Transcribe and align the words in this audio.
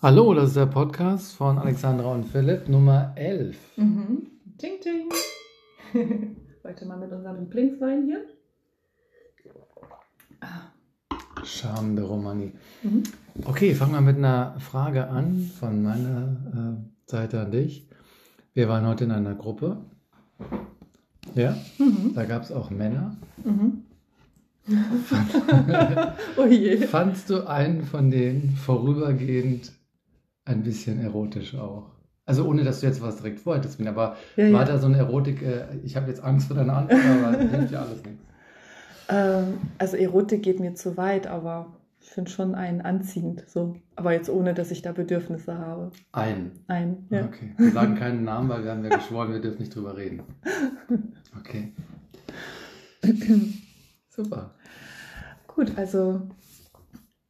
Hallo, 0.00 0.32
das 0.34 0.48
ist 0.48 0.56
der 0.56 0.66
Podcast 0.66 1.34
von 1.34 1.58
Alexandra 1.58 2.12
und 2.12 2.24
Philipp, 2.24 2.68
Nummer 2.68 3.12
11. 3.16 3.56
Mhm. 3.76 4.28
Ting, 4.58 4.74
ting. 4.80 5.08
Weiter 6.62 6.86
mal 6.86 6.98
mit 6.98 7.10
unserem 7.10 7.48
Blinkswein 7.48 8.04
hier. 8.04 8.24
Charme 11.42 11.96
de 11.96 12.04
Romani. 12.04 12.52
Mhm. 12.84 13.02
Okay, 13.44 13.74
fangen 13.74 13.94
wir 13.94 14.02
mit 14.02 14.18
einer 14.18 14.60
Frage 14.60 15.08
an 15.08 15.50
von 15.58 15.82
meiner 15.82 16.78
äh, 16.78 17.10
Seite 17.10 17.40
an 17.40 17.50
dich. 17.50 17.88
Wir 18.52 18.68
waren 18.68 18.86
heute 18.86 19.02
in 19.02 19.10
einer 19.10 19.34
Gruppe. 19.34 19.84
Ja, 21.34 21.56
Mhm. 21.78 22.12
da 22.14 22.24
gab 22.24 22.42
es 22.42 22.52
auch 22.52 22.70
Männer. 22.70 23.16
Mhm. 23.44 23.82
oh 26.36 26.46
je. 26.46 26.76
Fandst 26.86 27.28
du 27.30 27.46
einen 27.46 27.82
von 27.82 28.10
denen 28.10 28.50
vorübergehend 28.56 29.72
ein 30.44 30.62
bisschen 30.62 31.00
erotisch 31.00 31.54
auch? 31.54 31.90
Also 32.26 32.46
ohne, 32.46 32.64
dass 32.64 32.80
du 32.80 32.86
jetzt 32.86 33.02
was 33.02 33.16
direkt 33.16 33.40
vorhattest, 33.40 33.78
aber 33.86 34.16
Ja, 34.36 34.44
war 34.52 34.60
ja. 34.60 34.64
da 34.64 34.78
so 34.78 34.86
eine 34.86 34.96
Erotik, 34.96 35.42
äh, 35.42 35.64
ich 35.82 35.96
habe 35.96 36.08
jetzt 36.08 36.22
Angst 36.24 36.46
vor 36.46 36.56
deiner 36.56 36.78
Antwort, 36.78 37.00
aber 37.04 37.36
hilft 37.38 37.72
ja 37.72 37.80
alles 37.82 38.02
nichts. 38.04 38.22
Ähm, 39.10 39.58
also 39.76 39.96
Erotik 39.98 40.42
geht 40.42 40.60
mir 40.60 40.74
zu 40.74 40.96
weit, 40.96 41.26
aber 41.26 41.66
ich 42.04 42.10
finde 42.10 42.30
schon 42.30 42.54
einen 42.54 42.82
anziehend. 42.82 43.48
So. 43.48 43.76
Aber 43.96 44.12
jetzt 44.12 44.28
ohne, 44.28 44.52
dass 44.52 44.70
ich 44.70 44.82
da 44.82 44.92
Bedürfnisse 44.92 45.56
habe. 45.56 45.90
Ein. 46.12 46.52
Ein. 46.66 47.06
Ja. 47.08 47.24
Okay. 47.24 47.54
Wir 47.56 47.72
sagen 47.72 47.94
keinen 47.94 48.24
Namen, 48.24 48.50
weil 48.50 48.62
wir 48.62 48.72
haben 48.72 48.84
ja 48.84 48.94
geschworen, 48.94 49.32
wir 49.32 49.40
dürfen 49.40 49.60
nicht 49.60 49.74
drüber 49.74 49.96
reden. 49.96 50.22
Okay. 51.36 51.72
Super. 54.08 54.54
Gut, 55.48 55.76
also 55.76 56.28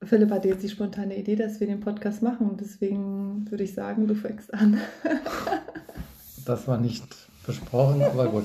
Philipp 0.03 0.31
hatte 0.31 0.49
jetzt 0.49 0.63
die 0.63 0.69
spontane 0.69 1.17
Idee, 1.17 1.37
dass 1.37 1.59
wir 1.59 1.67
den 1.67 1.81
Podcast 1.81 2.23
machen 2.23 2.51
und 2.51 2.61
deswegen 2.61 3.51
würde 3.51 3.65
ich 3.65 3.73
sagen, 3.73 4.07
du 4.07 4.15
fängst 4.15 4.53
an. 4.53 4.79
Das 6.45 6.69
war 6.69 6.79
nicht 6.79 7.03
besprochen, 7.47 8.03
aber 8.03 8.29
gut. 8.29 8.45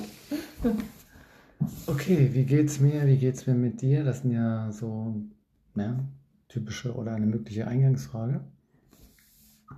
Okay, 1.88 2.30
wie 2.32 2.46
geht's 2.46 2.80
mir? 2.80 3.06
Wie 3.06 3.18
geht's 3.18 3.46
mir 3.46 3.56
mit 3.56 3.82
dir? 3.82 4.06
Das 4.06 4.22
sind 4.22 4.32
ja 4.32 4.72
so 4.72 5.22
ja, 5.76 6.00
typische 6.50 6.96
oder 6.96 7.14
eine 7.14 7.28
mögliche 7.28 7.68
Eingangsfrage. 7.68 8.44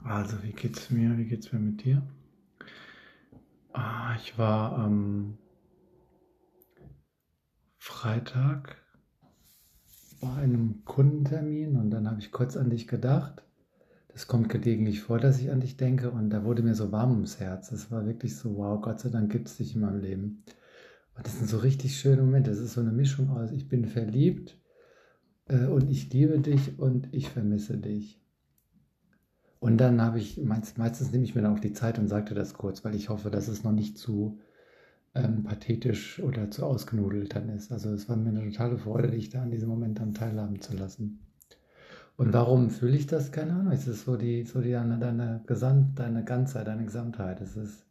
Also, 0.03 0.41
wie 0.41 0.53
geht's 0.53 0.89
mir? 0.89 1.17
Wie 1.17 1.25
geht's 1.25 1.52
mir 1.53 1.59
mit 1.59 1.83
dir? 1.83 2.02
Ah, 3.73 4.16
ich 4.16 4.38
war 4.38 4.77
am 4.77 5.38
Freitag 7.77 8.77
bei 10.22 10.33
einem 10.33 10.83
Kundentermin 10.86 11.75
und 11.75 11.89
dann 11.89 12.09
habe 12.09 12.19
ich 12.19 12.31
kurz 12.31 12.55
an 12.58 12.69
dich 12.69 12.88
gedacht. 12.88 13.44
Das 14.09 14.27
kommt 14.27 14.49
gelegentlich 14.49 15.02
vor, 15.02 15.19
dass 15.19 15.39
ich 15.39 15.52
an 15.52 15.61
dich 15.61 15.77
denke 15.77 16.11
und 16.11 16.30
da 16.30 16.44
wurde 16.44 16.64
mir 16.64 16.75
so 16.75 16.92
warm 16.92 17.11
ums 17.11 17.39
Herz. 17.39 17.72
Es 17.72 17.92
war 17.92 18.05
wirklich 18.05 18.36
so, 18.36 18.58
wow, 18.58 18.81
Gott 18.81 18.99
sei 18.99 19.09
Dank 19.09 19.31
gibt 19.31 19.47
es 19.47 19.58
dich 19.58 19.75
in 19.75 19.81
meinem 19.81 20.02
Leben. 20.02 20.44
Und 21.16 21.25
das 21.25 21.38
sind 21.38 21.49
so 21.49 21.58
richtig 21.59 21.97
schöne 21.97 22.22
Momente. 22.22 22.49
Das 22.49 22.59
ist 22.59 22.73
so 22.73 22.81
eine 22.81 22.92
Mischung 22.92 23.30
aus, 23.30 23.52
ich 23.52 23.67
bin 23.67 23.86
verliebt 23.86 24.61
und 25.58 25.90
ich 25.90 26.12
liebe 26.14 26.40
dich 26.40 26.80
und 26.80 27.10
ich 27.12 27.30
vermisse 27.30 27.78
dich. 27.78 28.20
Und 29.60 29.78
dann 29.78 30.02
habe 30.02 30.18
ich, 30.18 30.38
meist, 30.38 30.78
meistens 30.78 31.12
nehme 31.12 31.24
ich 31.24 31.36
mir 31.36 31.44
dann 31.44 31.56
auch 31.56 31.60
die 31.60 31.74
Zeit 31.74 32.00
und 32.00 32.08
sagte 32.08 32.34
das 32.34 32.56
kurz, 32.56 32.84
weil 32.84 32.96
ich 32.96 33.10
hoffe, 33.10 33.30
dass 33.30 33.48
es 33.48 33.64
noch 33.64 33.72
nicht 33.72 33.98
zu 33.98 34.40
ähm, 35.14 35.44
pathetisch 35.44 36.20
oder 36.20 36.50
zu 36.50 36.66
ausgenudelt 36.66 37.36
dann 37.36 37.50
ist. 37.50 37.72
Also 37.72 37.90
es 37.92 38.10
war 38.10 38.16
mir 38.16 38.30
eine 38.30 38.50
totale 38.50 38.78
Freude, 38.78 39.12
dich 39.12 39.30
da 39.30 39.44
an 39.44 39.52
diesem 39.52 39.70
Moment 39.70 40.00
dann 40.00 40.14
teilhaben 40.14 40.62
zu 40.62 40.76
lassen. 40.76 41.20
Und 42.18 42.34
warum 42.34 42.70
fühle 42.70 42.96
ich 42.96 43.08
das? 43.08 43.32
Keine 43.32 43.54
Ahnung. 43.54 43.72
Es 43.72 43.88
ist 43.88 44.06
so 44.06 44.16
die, 44.16 44.46
so 44.46 44.62
die 44.62 44.72
deine, 44.72 44.98
deine, 44.98 45.42
Gesamt, 45.45 46.00
deine 46.00 46.23
Ganzheit, 46.23 46.67
deine 46.67 46.86
Gesamtheit. 46.86 47.42
Es 47.42 47.56
ist, 47.56 47.86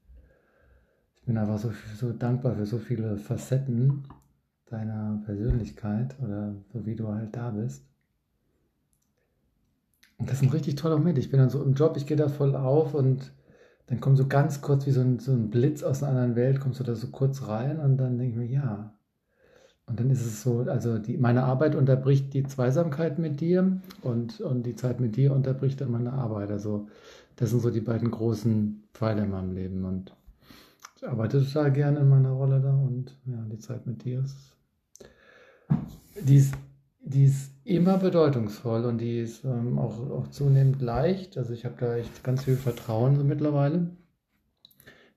ich 1.17 1.23
bin 1.23 1.37
einfach 1.37 1.59
so, 1.59 1.73
so 1.97 2.13
dankbar 2.13 2.57
für 2.57 2.67
so 2.67 2.79
viele 2.79 3.17
Facetten 3.17 4.05
deiner 4.71 5.21
Persönlichkeit 5.25 6.17
oder 6.23 6.55
so 6.73 6.87
wie 6.87 6.97
du 6.97 7.09
halt 7.09 7.35
da 7.37 7.51
bist. 7.51 7.85
Und 10.19 10.29
das 10.29 10.37
ist 10.37 10.43
ein 10.43 10.51
richtig 10.51 10.77
toller 10.77 10.99
Moment. 10.99 11.19
Ich 11.19 11.31
bin 11.31 11.41
dann 11.41 11.51
so 11.51 11.63
im 11.63 11.75
Job, 11.75 11.97
ich 11.97 12.07
gehe 12.07 12.17
da 12.17 12.29
voll 12.29 12.55
auf 12.55 12.95
und 12.95 13.33
dann 13.87 14.01
kommt 14.01 14.19
so 14.19 14.29
ganz 14.29 14.61
kurz 14.61 14.87
wie 14.87 14.93
so 14.93 15.01
ein, 15.01 15.19
so 15.19 15.33
ein 15.33 15.51
Blitz 15.51 15.83
aus 15.83 16.03
einer 16.03 16.13
anderen 16.13 16.37
Welt, 16.37 16.61
kommst 16.61 16.79
du 16.79 16.85
da 16.85 16.95
so 16.95 17.09
kurz 17.09 17.49
rein 17.49 17.81
und 17.81 17.97
dann 17.97 18.19
denke 18.19 18.33
ich 18.33 18.39
mir, 18.39 18.55
ja. 18.55 18.95
Und 19.87 19.99
dann 19.99 20.11
ist 20.11 20.25
es 20.25 20.43
so, 20.43 20.61
also 20.61 20.99
die, 20.99 21.19
meine 21.19 21.43
Arbeit 21.43 21.75
unterbricht 21.75 22.33
die 22.33 22.45
Zweisamkeit 22.45 23.19
mit 23.19 23.41
dir 23.41 23.81
und, 24.03 24.41
und 24.41 24.63
die 24.63 24.77
Zeit 24.77 25.01
mit 25.01 25.17
dir 25.17 25.33
unterbricht 25.33 25.81
dann 25.81 25.91
meine 25.91 26.13
Arbeit. 26.13 26.53
Also 26.53 26.87
das 27.35 27.51
sind 27.51 27.61
so 27.61 27.71
die 27.71 27.81
beiden 27.81 28.11
großen 28.11 28.85
Pfeiler 28.95 29.25
in 29.25 29.31
meinem 29.31 29.53
Leben 29.53 29.85
und 29.85 30.15
ich 30.97 31.09
arbeite 31.09 31.43
total 31.43 31.73
gerne 31.73 32.01
in 32.01 32.09
meiner 32.09 32.31
Rolle 32.31 32.61
da 32.61 32.73
und 32.73 33.17
ja, 33.25 33.43
die 33.51 33.59
Zeit 33.59 33.87
mit 33.87 34.05
dir 34.05 34.21
ist, 34.21 34.50
die 36.21 36.37
ist, 36.37 36.55
die 37.01 37.25
ist 37.25 37.53
immer 37.65 37.99
bedeutungsvoll 37.99 38.85
und 38.85 38.99
die 38.99 39.21
ist 39.21 39.45
ähm, 39.45 39.79
auch, 39.79 39.99
auch 40.11 40.29
zunehmend 40.29 40.81
leicht. 40.83 41.39
Also 41.39 41.53
ich 41.53 41.65
habe 41.65 41.77
da 41.79 41.97
echt 41.97 42.25
ganz 42.25 42.45
viel 42.45 42.57
Vertrauen 42.57 43.17
so 43.17 43.25
mittlerweile. 43.25 43.97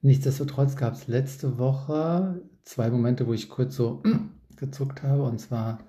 Nichtsdestotrotz 0.02 0.76
gab 0.76 0.94
es 0.94 1.08
letzte 1.08 1.58
Woche 1.58 2.42
zwei 2.64 2.90
Momente, 2.90 3.26
wo 3.28 3.34
ich 3.34 3.50
kurz 3.50 3.76
so 3.76 4.04
gezuckt 4.58 5.04
habe. 5.04 5.24
Und 5.24 5.40
zwar 5.40 5.80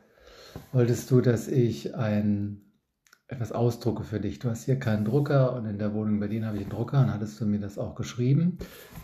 wolltest 0.72 1.10
du, 1.10 1.20
dass 1.20 1.48
ich 1.48 1.94
ein 1.94 2.63
etwas 3.34 3.52
ausdrucke 3.52 4.04
für 4.04 4.20
dich. 4.20 4.38
Du 4.38 4.48
hast 4.48 4.64
hier 4.64 4.78
keinen 4.78 5.04
Drucker 5.04 5.54
und 5.54 5.66
in 5.66 5.78
der 5.78 5.92
Wohnung 5.92 6.14
in 6.14 6.20
Berlin 6.20 6.46
habe 6.46 6.56
ich 6.56 6.62
einen 6.62 6.70
Drucker 6.70 7.00
und 7.00 7.12
hattest 7.12 7.40
du 7.40 7.46
mir 7.46 7.58
das 7.58 7.78
auch 7.78 7.94
geschrieben. 7.94 8.58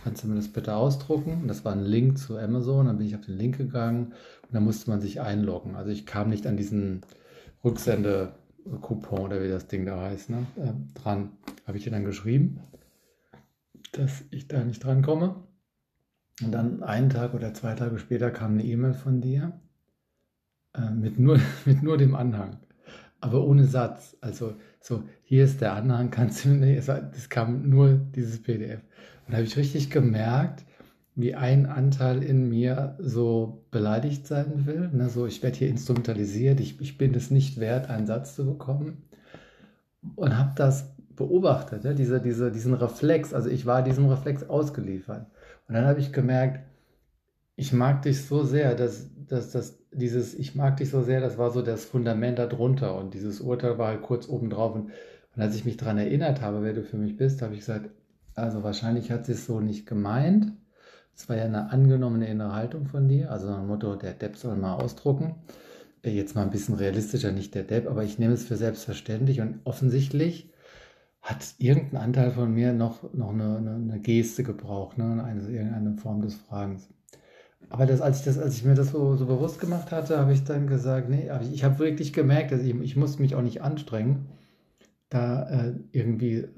Kannst 0.05 0.23
du 0.23 0.29
mir 0.29 0.37
das 0.37 0.49
bitte 0.49 0.75
ausdrucken? 0.75 1.49
Das 1.49 1.65
war 1.65 1.73
ein 1.73 1.85
Link 1.85 2.19
zu 2.19 2.39
Amazon. 2.39 2.87
Dann 2.87 2.99
bin 2.99 3.07
ich 3.07 3.17
auf 3.17 3.27
den 3.27 3.37
Link 3.37 3.59
gegangen 3.59 4.07
und 4.43 4.55
dann 4.55 4.65
musste 4.65 4.89
man 4.89 5.01
sich 5.01 5.21
einloggen. 5.21 5.75
Also 5.75 5.91
ich 5.91 6.07
kam 6.07 6.29
nicht 6.29 6.47
an 6.47 6.57
diesen 6.57 7.03
Rücksende-Coupon 7.65 9.21
oder 9.21 9.43
wie 9.43 9.49
das 9.49 9.67
Ding 9.67 9.85
da 9.85 10.01
heißt, 10.01 10.31
ne? 10.31 10.47
äh, 10.57 11.01
dran. 11.01 11.33
Habe 11.67 11.77
ich 11.77 11.85
dir 11.85 11.91
dann 11.91 12.05
geschrieben, 12.05 12.61
dass 13.93 14.23
ich 14.31 14.49
da 14.49 14.65
nicht 14.65 14.83
dran 14.85 15.03
komme. 15.03 15.37
Und 16.43 16.53
dann 16.53 16.83
einen 16.83 17.11
Tag 17.11 17.35
oder 17.35 17.53
zwei 17.53 17.75
Tage 17.75 17.99
später 17.99 18.31
kam 18.31 18.53
eine 18.53 18.65
E-Mail 18.65 18.95
von 18.95 19.21
dir 19.21 19.61
äh, 20.75 20.91
mit, 20.91 21.19
nur, 21.19 21.39
mit 21.65 21.83
nur 21.83 21.99
dem 21.99 22.15
Anhang, 22.15 22.59
aber 23.21 23.45
ohne 23.45 23.65
Satz. 23.65 24.17
Also 24.21 24.55
so, 24.81 25.05
hier 25.23 25.45
ist 25.45 25.61
der 25.61 25.75
Anhang, 25.75 26.11
kannst 26.11 26.45
du, 26.45 26.51
nee, 26.51 26.77
es, 26.77 27.29
kam 27.29 27.69
nur 27.69 27.95
dieses 28.15 28.43
PDF. 28.43 28.81
Und 29.27 29.33
da 29.33 29.37
habe 29.39 29.47
ich 29.47 29.57
richtig 29.57 29.91
gemerkt, 29.91 30.65
wie 31.15 31.35
ein 31.35 31.67
Anteil 31.67 32.23
in 32.23 32.49
mir 32.49 32.97
so 32.99 33.65
beleidigt 33.71 34.27
sein 34.27 34.67
will. 34.67 34.89
Ne? 34.93 35.11
So, 35.11 35.27
ich 35.27 35.43
werde 35.43 35.59
hier 35.59 35.69
instrumentalisiert, 35.69 36.61
ich, 36.61 36.81
ich 36.81 36.99
bin 36.99 37.15
es 37.15 37.31
nicht 37.31 37.61
wert, 37.61 37.91
einen 37.91 38.07
Satz 38.07 38.35
zu 38.35 38.47
bekommen. 38.47 39.03
Und 40.17 40.39
habe 40.39 40.53
das 40.57 40.95
beobachtet, 41.15 41.85
ja? 41.85 41.93
diese, 41.93 42.21
diese, 42.23 42.51
diesen 42.51 42.73
Reflex. 42.73 43.35
Also 43.35 43.51
ich 43.51 43.67
war 43.67 43.83
diesem 43.83 44.07
Reflex 44.07 44.49
ausgeliefert. 44.49 45.27
Und 45.69 45.75
dann 45.75 45.85
habe 45.85 46.01
ich 46.01 46.13
gemerkt, 46.13 46.61
ich 47.61 47.75
mag 47.75 48.01
dich 48.03 48.25
so 48.25 48.43
sehr, 48.43 48.75
dass, 48.75 49.11
dass, 49.29 49.51
dass 49.51 49.79
dieses 49.93 50.33
Ich 50.35 50.55
mag 50.55 50.79
dich 50.79 50.89
so 50.89 51.03
sehr, 51.03 51.21
das 51.21 51.37
war 51.37 51.51
so 51.51 51.61
das 51.61 51.85
Fundament 51.85 52.39
darunter. 52.39 52.97
Und 52.97 53.13
dieses 53.13 53.43
Urteil 53.43 53.77
war 53.77 53.89
halt 53.89 54.01
kurz 54.01 54.29
oben 54.29 54.49
drauf. 54.49 54.75
Und, 54.75 54.91
und 55.37 55.43
als 55.43 55.55
ich 55.55 55.67
mich 55.67 55.77
daran 55.77 55.99
erinnert 55.99 56.41
habe, 56.41 56.63
wer 56.63 56.73
du 56.73 56.83
für 56.83 56.97
mich 56.97 57.19
bist, 57.19 57.43
habe 57.43 57.53
ich 57.53 57.61
gesagt, 57.61 57.91
also 58.35 58.63
wahrscheinlich 58.63 59.11
hat 59.11 59.27
sie 59.27 59.33
es 59.33 59.45
so 59.45 59.61
nicht 59.61 59.85
gemeint. 59.85 60.53
Es 61.15 61.29
war 61.29 61.37
ja 61.37 61.45
eine 61.45 61.71
angenommene 61.71 62.29
innere 62.29 62.55
Haltung 62.55 62.87
von 62.87 63.09
dir, 63.09 63.31
also 63.31 63.49
ein 63.49 63.67
Motto, 63.67 63.95
der 63.95 64.15
Depp 64.15 64.37
soll 64.37 64.57
mal 64.57 64.77
ausdrucken. 64.77 65.35
Jetzt 66.03 66.35
mal 66.35 66.45
ein 66.45 66.51
bisschen 66.51 66.77
realistischer, 66.77 67.31
nicht 67.31 67.55
der 67.55 67.65
Depp, 67.65 67.91
aber 67.91 68.05
ich 68.05 68.19
nehme 68.19 68.33
es 68.33 68.47
für 68.47 68.57
selbstverständlich 68.57 69.43
und 69.43 69.61
offensichtlich 69.65 70.51
hat 71.21 71.45
irgendein 71.59 72.01
Anteil 72.01 72.31
von 72.31 72.55
mir 72.55 72.73
noch, 72.73 73.13
noch 73.13 73.35
eine, 73.35 73.59
eine, 73.59 73.75
eine 73.75 74.01
Geste 74.01 74.45
gebraucht, 74.45 74.97
ne? 74.97 75.23
eine, 75.23 75.43
irgendeine 75.43 75.99
Form 75.99 76.23
des 76.23 76.37
Fragens. 76.37 76.89
Aber 77.69 77.87
das, 77.87 78.01
als, 78.01 78.21
ich 78.21 78.25
das, 78.25 78.39
als 78.39 78.57
ich 78.57 78.65
mir 78.65 78.75
das 78.75 78.91
so, 78.91 79.17
so 79.17 79.27
bewusst 79.27 79.61
gemacht 79.61 79.93
hatte, 79.93 80.19
habe 80.19 80.33
ich 80.33 80.45
dann 80.45 80.67
gesagt, 80.67 81.09
nee, 81.09 81.31
aber 81.31 81.43
ich, 81.45 81.53
ich 81.53 81.65
habe 81.65 81.79
wirklich 81.79 82.13
gemerkt, 82.13 82.53
dass 82.53 82.63
ich, 82.63 82.75
ich 82.81 82.97
musste 82.97 83.23
mich 83.23 83.35
auch 83.35 83.43
nicht 83.43 83.63
anstrengen, 83.63 84.27
da 85.09 85.49
äh, 85.49 85.75
irgendwie 85.93 86.49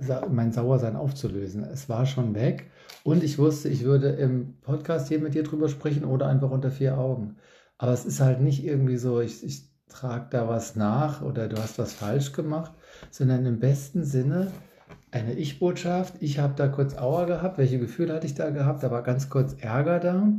sa 0.00 0.26
mein 0.30 0.52
Sauersein 0.52 0.96
aufzulösen. 0.96 1.64
Es 1.64 1.88
war 1.88 2.06
schon 2.06 2.34
weg 2.34 2.70
und 3.02 3.24
ich 3.24 3.38
wusste, 3.38 3.68
ich 3.68 3.84
würde 3.84 4.08
im 4.10 4.54
Podcast 4.60 5.08
hier 5.08 5.18
mit 5.18 5.34
dir 5.34 5.42
drüber 5.42 5.68
sprechen 5.68 6.04
oder 6.04 6.26
einfach 6.26 6.50
unter 6.50 6.70
vier 6.70 6.98
Augen. 6.98 7.36
Aber 7.78 7.92
es 7.92 8.04
ist 8.04 8.20
halt 8.20 8.40
nicht 8.40 8.64
irgendwie 8.64 8.96
so, 8.96 9.20
ich, 9.20 9.44
ich 9.44 9.68
trage 9.88 10.26
da 10.30 10.48
was 10.48 10.76
nach 10.76 11.22
oder 11.22 11.48
du 11.48 11.56
hast 11.56 11.78
was 11.78 11.92
falsch 11.92 12.32
gemacht, 12.32 12.72
sondern 13.10 13.46
im 13.46 13.58
besten 13.58 14.04
Sinne 14.04 14.52
eine 15.10 15.34
Ich-Botschaft. 15.34 16.14
Ich 16.20 16.38
habe 16.38 16.54
da 16.56 16.68
kurz 16.68 16.96
Auer 16.96 17.26
gehabt. 17.26 17.58
Welche 17.58 17.78
Gefühle 17.78 18.14
hatte 18.14 18.26
ich 18.26 18.34
da 18.34 18.50
gehabt? 18.50 18.82
Da 18.82 18.90
war 18.90 19.02
ganz 19.02 19.30
kurz 19.30 19.54
Ärger 19.54 20.00
da. 20.00 20.32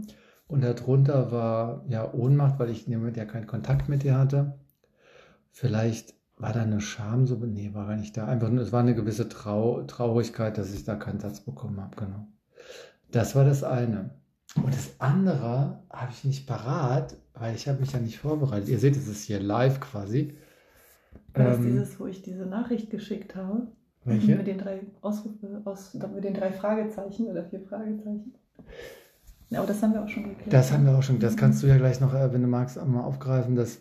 Und 0.47 0.63
darunter 0.63 1.31
war 1.31 1.85
ja 1.87 2.11
Ohnmacht, 2.11 2.59
weil 2.59 2.69
ich 2.69 2.85
damit 2.85 3.17
ja 3.17 3.25
keinen 3.25 3.47
Kontakt 3.47 3.87
mit 3.87 4.03
ihr 4.03 4.17
hatte. 4.17 4.59
Vielleicht 5.51 6.15
war 6.37 6.53
da 6.53 6.61
eine 6.61 6.81
Scham, 6.81 7.27
so, 7.27 7.35
nee, 7.35 7.71
war 7.73 7.87
gar 7.87 7.97
nicht 7.97 8.15
da. 8.17 8.25
Einfach 8.25 8.49
nur, 8.49 8.63
es 8.63 8.71
war 8.71 8.79
eine 8.79 8.95
gewisse 8.95 9.29
Trau 9.29 9.83
Traurigkeit, 9.83 10.57
dass 10.57 10.73
ich 10.73 10.85
da 10.85 10.95
keinen 10.95 11.19
Satz 11.19 11.41
bekommen 11.41 11.79
habe, 11.81 11.95
genau. 11.95 12.27
Das 13.11 13.35
war 13.35 13.45
das 13.45 13.63
eine. 13.63 14.11
Und 14.55 14.73
das 14.73 14.99
andere 14.99 15.83
habe 15.91 16.11
ich 16.11 16.23
nicht 16.23 16.47
parat, 16.47 17.17
weil 17.33 17.55
ich 17.55 17.67
habe 17.67 17.79
mich 17.79 17.91
ja 17.91 17.99
nicht 17.99 18.17
vorbereitet. 18.17 18.69
Ihr 18.69 18.79
seht, 18.79 18.95
es 18.95 19.07
ist 19.07 19.23
hier 19.23 19.39
live 19.39 19.79
quasi. 19.79 20.35
War 21.33 21.45
das 21.45 21.57
ähm, 21.57 21.65
dieses, 21.65 21.99
wo 21.99 22.07
ich 22.07 22.21
diese 22.21 22.45
Nachricht 22.45 22.89
geschickt 22.89 23.35
habe? 23.35 23.67
Welche? 24.05 24.35
Mit 24.35 24.47
den 24.47 24.57
drei 24.57 24.79
Ausrufe, 25.01 25.61
aus, 25.65 25.93
mit 25.93 26.23
den 26.23 26.33
drei 26.33 26.51
Fragezeichen 26.51 27.27
oder 27.27 27.43
vier 27.43 27.59
Fragezeichen. 27.61 28.33
Ja, 29.49 29.59
aber 29.59 29.67
das 29.67 29.81
haben 29.81 29.93
wir 29.93 30.03
auch 30.03 30.07
schon 30.07 30.23
geklärt. 30.23 30.53
Das 30.53 30.71
haben 30.71 30.85
wir 30.85 30.95
auch 30.95 31.01
schon. 31.01 31.19
Das 31.19 31.35
kannst 31.35 31.63
du 31.63 31.67
ja 31.67 31.77
gleich 31.77 31.99
noch, 31.99 32.13
äh, 32.13 32.31
wenn 32.31 32.41
du 32.41 32.47
magst, 32.47 32.77
mal 32.85 33.01
aufgreifen. 33.01 33.55
Das, 33.55 33.79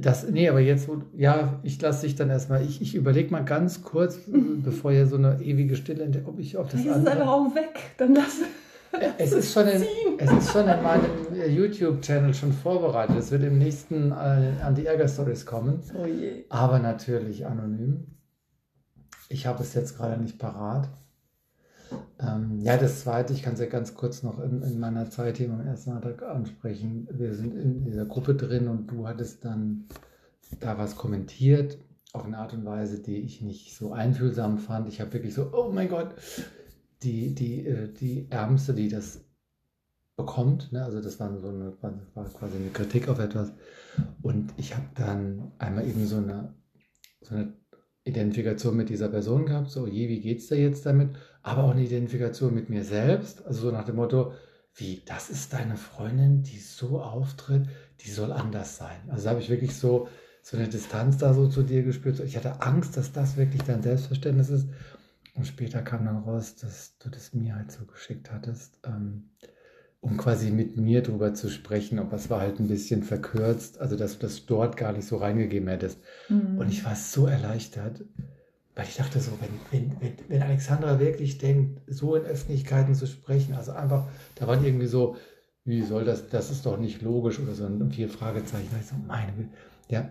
das, 0.00 0.28
nee, 0.28 0.48
aber 0.48 0.60
jetzt, 0.60 0.88
ja, 1.16 1.60
ich 1.62 1.80
lasse 1.80 2.06
dich 2.06 2.16
dann 2.16 2.28
erstmal, 2.28 2.62
ich, 2.62 2.82
ich 2.82 2.94
überlege 2.96 3.30
mal 3.30 3.44
ganz 3.44 3.82
kurz, 3.82 4.18
bevor 4.64 4.90
hier 4.90 5.06
so 5.06 5.16
eine 5.16 5.40
ewige 5.40 5.76
Stille, 5.76 6.10
ob 6.26 6.40
ich 6.40 6.56
auf 6.56 6.68
das 6.68 6.80
andere... 6.80 6.98
ist 6.98 7.08
einfach 7.08 7.28
auch 7.28 7.54
weg, 7.54 7.78
dann 7.98 8.14
lass 8.14 8.40
es 9.18 9.32
ist, 9.32 9.52
schon 9.52 9.68
in, 9.68 9.82
es 10.18 10.32
ist 10.32 10.52
schon 10.52 10.68
in 10.68 10.82
meinem 10.82 11.04
äh, 11.34 11.48
YouTube-Channel 11.48 12.34
schon 12.34 12.52
vorbereitet. 12.52 13.16
Es 13.16 13.30
wird 13.30 13.44
im 13.44 13.58
nächsten 13.58 14.10
äh, 14.10 14.52
an 14.62 14.74
die 14.74 14.86
Ärger-Stories 14.86 15.46
kommen. 15.46 15.80
Oh 15.94 16.06
je. 16.06 16.44
Aber 16.48 16.78
natürlich 16.78 17.46
anonym. 17.46 18.06
Ich 19.28 19.46
habe 19.46 19.62
es 19.62 19.74
jetzt 19.74 19.96
gerade 19.96 20.20
nicht 20.20 20.38
parat. 20.38 20.88
Ähm, 22.18 22.60
ja, 22.60 22.76
das 22.76 23.02
zweite, 23.02 23.32
ich 23.32 23.42
kann 23.42 23.54
es 23.54 23.60
ja 23.60 23.66
ganz 23.66 23.94
kurz 23.94 24.22
noch 24.22 24.40
in, 24.40 24.62
in 24.62 24.80
meiner 24.80 25.10
Zeit 25.10 25.36
hier 25.36 25.48
beim 25.48 25.66
ersten 25.66 25.90
Antrag 25.90 26.22
ansprechen. 26.22 27.08
Wir 27.10 27.34
sind 27.34 27.54
in 27.54 27.84
dieser 27.84 28.06
Gruppe 28.06 28.34
drin 28.34 28.68
und 28.68 28.90
du 28.90 29.06
hattest 29.06 29.44
dann 29.44 29.86
da 30.60 30.78
was 30.78 30.96
kommentiert, 30.96 31.78
auf 32.12 32.24
eine 32.24 32.38
Art 32.38 32.54
und 32.54 32.64
Weise, 32.64 33.00
die 33.00 33.18
ich 33.18 33.42
nicht 33.42 33.76
so 33.76 33.92
einfühlsam 33.92 34.58
fand. 34.58 34.88
Ich 34.88 35.00
habe 35.00 35.12
wirklich 35.12 35.34
so, 35.34 35.50
oh 35.52 35.70
mein 35.72 35.88
Gott, 35.88 36.14
die, 37.02 37.34
die, 37.34 37.66
äh, 37.66 37.92
die 37.92 38.30
Ärmste, 38.30 38.74
die 38.74 38.88
das 38.88 39.24
bekommt, 40.16 40.72
ne? 40.72 40.82
also 40.82 41.00
das 41.00 41.20
war 41.20 41.36
so 41.38 41.48
eine, 41.48 41.76
war 41.82 42.24
quasi 42.30 42.56
eine 42.56 42.70
Kritik 42.70 43.08
auf 43.08 43.18
etwas. 43.18 43.52
Und 44.22 44.54
ich 44.56 44.74
habe 44.74 44.86
dann 44.94 45.52
einmal 45.58 45.86
eben 45.86 46.06
so 46.06 46.16
eine, 46.16 46.54
so 47.20 47.34
eine 47.34 47.52
Identifikation 48.06 48.76
mit 48.76 48.88
dieser 48.88 49.08
Person 49.08 49.46
gehabt, 49.46 49.70
so, 49.70 49.86
je, 49.86 50.08
wie 50.08 50.20
geht's 50.20 50.46
dir 50.46 50.56
jetzt 50.56 50.86
damit? 50.86 51.10
Aber 51.42 51.64
auch 51.64 51.72
eine 51.72 51.82
Identifikation 51.82 52.54
mit 52.54 52.70
mir 52.70 52.84
selbst, 52.84 53.44
also 53.44 53.62
so 53.62 53.70
nach 53.72 53.84
dem 53.84 53.96
Motto, 53.96 54.32
wie, 54.74 55.02
das 55.04 55.28
ist 55.28 55.52
deine 55.52 55.76
Freundin, 55.76 56.42
die 56.42 56.58
so 56.58 57.00
auftritt, 57.00 57.68
die 58.00 58.10
soll 58.10 58.30
anders 58.30 58.76
sein. 58.76 58.96
Also 59.08 59.28
habe 59.28 59.40
ich 59.40 59.50
wirklich 59.50 59.74
so, 59.74 60.08
so 60.42 60.56
eine 60.56 60.68
Distanz 60.68 61.18
da 61.18 61.34
so 61.34 61.48
zu 61.48 61.62
dir 61.62 61.82
gespürt. 61.82 62.20
Ich 62.20 62.36
hatte 62.36 62.62
Angst, 62.62 62.96
dass 62.96 63.12
das 63.12 63.36
wirklich 63.36 63.62
dein 63.62 63.82
Selbstverständnis 63.82 64.50
ist. 64.50 64.68
Und 65.34 65.46
später 65.46 65.82
kam 65.82 66.04
dann 66.04 66.18
raus, 66.18 66.54
dass 66.56 66.96
du 66.98 67.10
das 67.10 67.34
mir 67.34 67.56
halt 67.56 67.72
so 67.72 67.84
geschickt 67.86 68.30
hattest. 68.30 68.78
Ähm, 68.84 69.30
um 70.00 70.16
quasi 70.16 70.50
mit 70.50 70.76
mir 70.76 71.02
drüber 71.02 71.34
zu 71.34 71.48
sprechen, 71.48 71.98
aber 71.98 72.16
es 72.16 72.30
war 72.30 72.40
halt 72.40 72.60
ein 72.60 72.68
bisschen 72.68 73.02
verkürzt, 73.02 73.80
also 73.80 73.96
dass 73.96 74.14
du 74.14 74.26
das 74.26 74.46
dort 74.46 74.76
gar 74.76 74.92
nicht 74.92 75.06
so 75.06 75.16
reingegeben 75.16 75.68
hättest. 75.68 75.98
Mhm. 76.28 76.58
Und 76.58 76.68
ich 76.68 76.84
war 76.84 76.94
so 76.94 77.26
erleichtert, 77.26 78.04
weil 78.74 78.86
ich 78.86 78.96
dachte 78.96 79.20
so, 79.20 79.32
wenn, 79.40 79.80
wenn, 79.80 80.00
wenn, 80.00 80.12
wenn 80.28 80.42
Alexandra 80.42 81.00
wirklich 81.00 81.38
denkt, 81.38 81.80
so 81.86 82.14
in 82.14 82.24
Öffentlichkeiten 82.24 82.94
zu 82.94 83.06
sprechen, 83.06 83.54
also 83.54 83.72
einfach, 83.72 84.06
da 84.36 84.46
waren 84.46 84.64
irgendwie 84.64 84.86
so, 84.86 85.16
wie 85.64 85.82
soll 85.82 86.04
das, 86.04 86.28
das 86.28 86.50
ist 86.50 86.66
doch 86.66 86.78
nicht 86.78 87.02
logisch 87.02 87.40
oder 87.40 87.54
so, 87.54 87.64
und 87.64 87.92
vier 87.92 88.08
Fragezeichen. 88.08 88.68
Ich 88.78 88.86
so, 88.86 88.94
meine, 89.06 89.48
ja, 89.88 90.08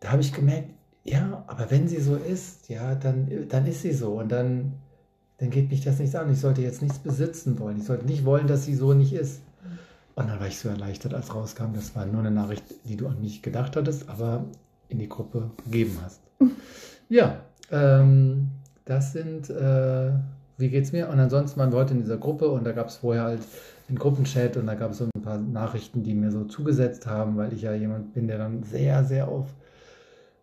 da 0.00 0.12
habe 0.12 0.20
ich 0.20 0.32
gemerkt, 0.32 0.70
ja, 1.04 1.44
aber 1.46 1.70
wenn 1.70 1.88
sie 1.88 2.00
so 2.00 2.16
ist, 2.16 2.68
ja, 2.68 2.94
dann, 2.96 3.48
dann 3.48 3.66
ist 3.66 3.82
sie 3.82 3.92
so 3.92 4.18
und 4.18 4.30
dann 4.30 4.74
dann 5.38 5.50
geht 5.50 5.70
mich 5.70 5.84
das 5.84 5.98
nichts 5.98 6.14
an. 6.14 6.30
Ich 6.32 6.40
sollte 6.40 6.62
jetzt 6.62 6.82
nichts 6.82 6.98
besitzen 6.98 7.58
wollen. 7.58 7.78
Ich 7.78 7.84
sollte 7.84 8.06
nicht 8.06 8.24
wollen, 8.24 8.46
dass 8.46 8.64
sie 8.64 8.74
so 8.74 8.94
nicht 8.94 9.12
ist. 9.12 9.42
Und 10.14 10.28
dann 10.28 10.40
war 10.40 10.46
ich 10.46 10.58
so 10.58 10.70
erleichtert, 10.70 11.12
als 11.12 11.34
rauskam, 11.34 11.74
das 11.74 11.94
war 11.94 12.06
nur 12.06 12.20
eine 12.20 12.30
Nachricht, 12.30 12.64
die 12.84 12.96
du 12.96 13.06
an 13.06 13.20
mich 13.20 13.42
gedacht 13.42 13.76
hattest, 13.76 14.08
aber 14.08 14.46
in 14.88 14.98
die 14.98 15.08
Gruppe 15.08 15.50
gegeben 15.64 15.98
hast. 16.02 16.20
Ja, 17.08 17.38
ähm, 17.70 18.48
das 18.84 19.12
sind, 19.12 19.48
äh, 19.48 20.10
wie 20.58 20.68
geht's 20.70 20.90
mir? 20.90 21.08
Und 21.08 21.20
ansonsten 21.20 21.60
waren 21.60 21.70
wir 21.70 21.78
heute 21.78 21.94
in 21.94 22.00
dieser 22.00 22.16
Gruppe 22.16 22.48
und 22.48 22.64
da 22.64 22.72
gab 22.72 22.88
es 22.88 22.96
vorher 22.96 23.22
halt 23.22 23.42
den 23.88 23.96
Gruppenchat 23.96 24.56
und 24.56 24.66
da 24.66 24.74
gab 24.74 24.90
es 24.90 24.98
so 24.98 25.04
ein 25.04 25.22
paar 25.22 25.38
Nachrichten, 25.38 26.02
die 26.02 26.14
mir 26.14 26.32
so 26.32 26.42
zugesetzt 26.46 27.06
haben, 27.06 27.36
weil 27.36 27.52
ich 27.52 27.62
ja 27.62 27.72
jemand 27.74 28.12
bin, 28.12 28.26
der 28.26 28.38
dann 28.38 28.64
sehr, 28.64 29.04
sehr 29.04 29.28
auf 29.28 29.46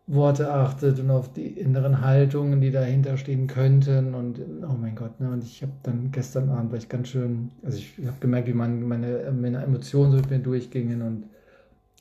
Worte 0.06 0.52
achtet 0.52 1.00
und 1.00 1.10
auf 1.12 1.32
die 1.32 1.48
inneren 1.48 2.02
Haltungen, 2.02 2.60
die 2.60 2.72
dahinter 2.72 3.18
stehen 3.18 3.48
könnten. 3.48 4.14
Und 4.14 4.40
oh 4.68 4.76
mein 4.80 4.96
Gott, 4.96 5.20
ne? 5.20 5.30
Und 5.32 5.44
ich 5.44 5.62
habe 5.62 5.72
dann 5.84 6.12
gestern 6.12 6.50
Abend 6.50 6.72
war 6.72 6.78
ich 6.78 6.90
ganz 6.90 7.08
schön, 7.08 7.52
also 7.64 7.78
ich 7.78 7.94
habe 8.06 8.18
gemerkt, 8.20 8.48
wie 8.48 8.54
man, 8.54 8.84
meine, 8.84 9.32
meine 9.32 9.64
Emotionen 9.64 10.12
so 10.12 10.18
mit 10.18 10.30
mir 10.30 10.40
durchgingen 10.40 11.02
und 11.02 11.26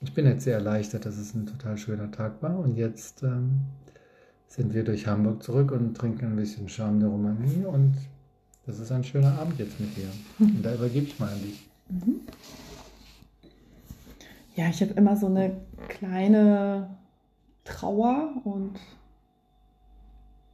ich 0.00 0.12
bin 0.14 0.26
jetzt 0.26 0.44
sehr 0.44 0.56
erleichtert, 0.56 1.06
dass 1.06 1.16
es 1.16 1.32
ein 1.34 1.46
total 1.46 1.78
schöner 1.78 2.10
Tag 2.10 2.42
war. 2.42 2.58
Und 2.58 2.76
jetzt 2.76 3.22
ähm, 3.22 3.60
sind 4.48 4.74
wir 4.74 4.82
durch 4.82 5.06
Hamburg 5.06 5.42
zurück 5.44 5.70
und 5.70 5.96
trinken 5.96 6.26
ein 6.26 6.36
bisschen 6.36 6.68
Charme 6.68 6.98
der 6.98 7.08
Romanie 7.08 7.64
und 7.64 7.94
das 8.66 8.80
ist 8.80 8.90
ein 8.90 9.04
schöner 9.04 9.38
Abend 9.38 9.58
jetzt 9.58 9.78
mit 9.78 9.96
dir. 9.96 10.08
Und 10.40 10.62
da 10.62 10.74
übergebe 10.74 11.06
ich 11.06 11.18
mal 11.20 11.28
an 11.32 11.40
dich. 11.40 11.68
Mhm. 11.88 12.20
Ja, 14.56 14.68
ich 14.68 14.80
habe 14.82 14.92
immer 14.94 15.16
so 15.16 15.26
eine 15.26 15.52
kleine 15.88 16.88
Trauer 17.64 18.32
und 18.44 18.78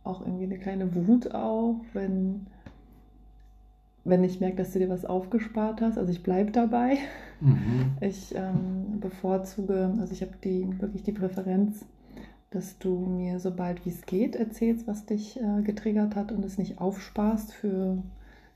auch 0.05 0.23
irgendwie 0.23 0.45
eine 0.45 0.59
kleine 0.59 0.95
Wut 0.95 1.35
auch, 1.35 1.81
wenn, 1.93 2.47
wenn 4.05 4.25
ich 4.25 4.41
merke, 4.41 4.57
dass 4.57 4.73
du 4.73 4.79
dir 4.79 4.89
was 4.89 5.05
aufgespart 5.05 5.81
hast. 5.81 5.99
Also 5.99 6.11
ich 6.11 6.23
bleibe 6.23 6.51
dabei. 6.51 6.99
Mhm. 7.41 7.93
Ich 8.01 8.35
ähm, 8.35 9.01
bevorzuge, 9.01 9.93
also 10.01 10.13
ich 10.13 10.23
habe 10.23 10.33
die 10.43 10.69
wirklich 10.81 11.03
die 11.03 11.13
Präferenz, 11.13 11.85
dass 12.51 12.79
du 12.79 12.97
mir 13.07 13.41
sobald 13.41 13.85
wie 13.85 13.91
es 13.91 14.07
geht 14.07 14.37
erzählst, 14.37 14.87
was 14.87 15.05
dich 15.05 15.39
äh, 15.41 15.63
getriggert 15.63 16.15
hat 16.15 16.33
und 16.33 16.45
es 16.45 16.59
nicht 16.59 16.81
aufsparst 16.81 17.53
für 17.53 17.99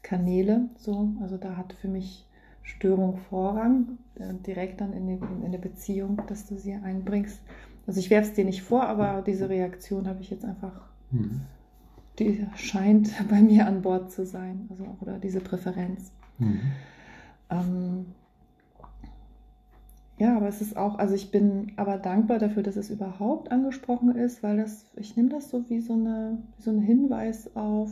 Kanäle. 0.02 0.68
So, 0.76 1.08
also 1.20 1.36
da 1.36 1.56
hat 1.56 1.72
für 1.74 1.88
mich 1.88 2.26
Störung 2.62 3.16
Vorrang, 3.16 3.98
äh, 4.16 4.32
direkt 4.46 4.80
dann 4.80 4.92
in, 4.92 5.06
die, 5.06 5.44
in 5.44 5.52
der 5.52 5.58
Beziehung, 5.58 6.20
dass 6.28 6.46
du 6.46 6.56
sie 6.56 6.74
einbringst. 6.74 7.40
Also 7.86 8.00
ich 8.00 8.10
werfe 8.10 8.28
es 8.28 8.34
dir 8.34 8.44
nicht 8.44 8.62
vor, 8.62 8.84
aber 8.84 9.22
diese 9.22 9.48
Reaktion 9.48 10.06
habe 10.06 10.20
ich 10.20 10.30
jetzt 10.30 10.44
einfach, 10.44 10.88
mhm. 11.10 11.42
die 12.18 12.46
scheint 12.56 13.10
bei 13.28 13.40
mir 13.40 13.66
an 13.66 13.82
Bord 13.82 14.10
zu 14.12 14.24
sein, 14.24 14.66
also 14.70 14.96
oder 15.00 15.18
diese 15.18 15.40
Präferenz. 15.40 16.12
Mhm. 16.38 16.60
Ähm, 17.50 18.06
ja, 20.18 20.36
aber 20.36 20.46
es 20.46 20.60
ist 20.60 20.76
auch, 20.76 20.98
also 20.98 21.14
ich 21.14 21.30
bin 21.30 21.72
aber 21.76 21.98
dankbar 21.98 22.38
dafür, 22.38 22.62
dass 22.62 22.76
es 22.76 22.90
überhaupt 22.90 23.50
angesprochen 23.50 24.14
ist, 24.14 24.42
weil 24.42 24.58
das, 24.58 24.84
ich 24.96 25.16
nehme 25.16 25.30
das 25.30 25.50
so 25.50 25.68
wie 25.68 25.80
so 25.80 25.94
eine, 25.94 26.38
so 26.58 26.70
ein 26.70 26.80
Hinweis 26.80 27.56
auf 27.56 27.90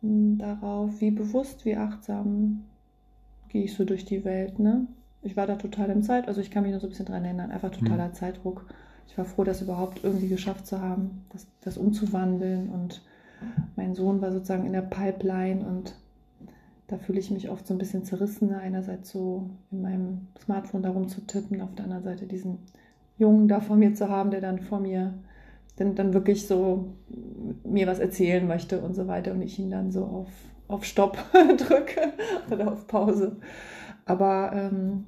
hm, 0.00 0.38
darauf, 0.38 1.00
wie 1.00 1.10
bewusst, 1.10 1.64
wie 1.64 1.76
achtsam 1.76 2.64
gehe 3.48 3.64
ich 3.64 3.74
so 3.74 3.84
durch 3.84 4.04
die 4.04 4.24
Welt, 4.24 4.58
ne? 4.58 4.86
Ich 5.22 5.36
war 5.36 5.46
da 5.46 5.56
total 5.56 5.90
im 5.90 6.02
Zeit, 6.02 6.28
also 6.28 6.40
ich 6.40 6.50
kann 6.50 6.62
mich 6.62 6.72
nur 6.72 6.80
so 6.80 6.86
ein 6.86 6.90
bisschen 6.90 7.06
dran 7.06 7.24
erinnern, 7.24 7.50
einfach 7.50 7.70
totaler 7.70 8.08
mhm. 8.08 8.14
Zeitdruck. 8.14 8.66
Ich 9.08 9.18
war 9.18 9.24
froh, 9.24 9.44
das 9.44 9.60
überhaupt 9.60 10.04
irgendwie 10.04 10.28
geschafft 10.28 10.66
zu 10.66 10.80
haben, 10.80 11.24
das, 11.30 11.46
das 11.60 11.76
umzuwandeln 11.76 12.70
und 12.70 13.02
mein 13.76 13.94
Sohn 13.94 14.20
war 14.20 14.32
sozusagen 14.32 14.66
in 14.66 14.72
der 14.72 14.82
Pipeline 14.82 15.66
und 15.66 15.94
da 16.86 16.98
fühle 16.98 17.20
ich 17.20 17.30
mich 17.30 17.50
oft 17.50 17.66
so 17.66 17.74
ein 17.74 17.78
bisschen 17.78 18.04
zerrissen, 18.04 18.52
einerseits 18.52 19.10
so 19.10 19.48
in 19.70 19.82
meinem 19.82 20.28
Smartphone 20.42 20.82
darum 20.82 21.08
zu 21.08 21.20
tippen, 21.20 21.60
auf 21.60 21.74
der 21.74 21.84
anderen 21.84 22.02
Seite 22.02 22.26
diesen 22.26 22.58
Jungen 23.16 23.48
da 23.48 23.60
vor 23.60 23.76
mir 23.76 23.94
zu 23.94 24.08
haben, 24.08 24.30
der 24.30 24.40
dann 24.40 24.58
vor 24.58 24.80
mir 24.80 25.14
dann, 25.76 25.94
dann 25.94 26.12
wirklich 26.14 26.46
so 26.46 26.92
mir 27.64 27.86
was 27.86 28.00
erzählen 28.00 28.46
möchte 28.46 28.80
und 28.80 28.94
so 28.94 29.06
weiter 29.06 29.32
und 29.32 29.42
ich 29.42 29.58
ihn 29.58 29.70
dann 29.70 29.92
so 29.92 30.04
auf, 30.04 30.28
auf 30.68 30.84
Stopp 30.84 31.18
drücke 31.32 32.12
oder 32.50 32.72
auf 32.72 32.86
Pause. 32.86 33.36
Aber 34.10 34.50
ähm, 34.52 35.04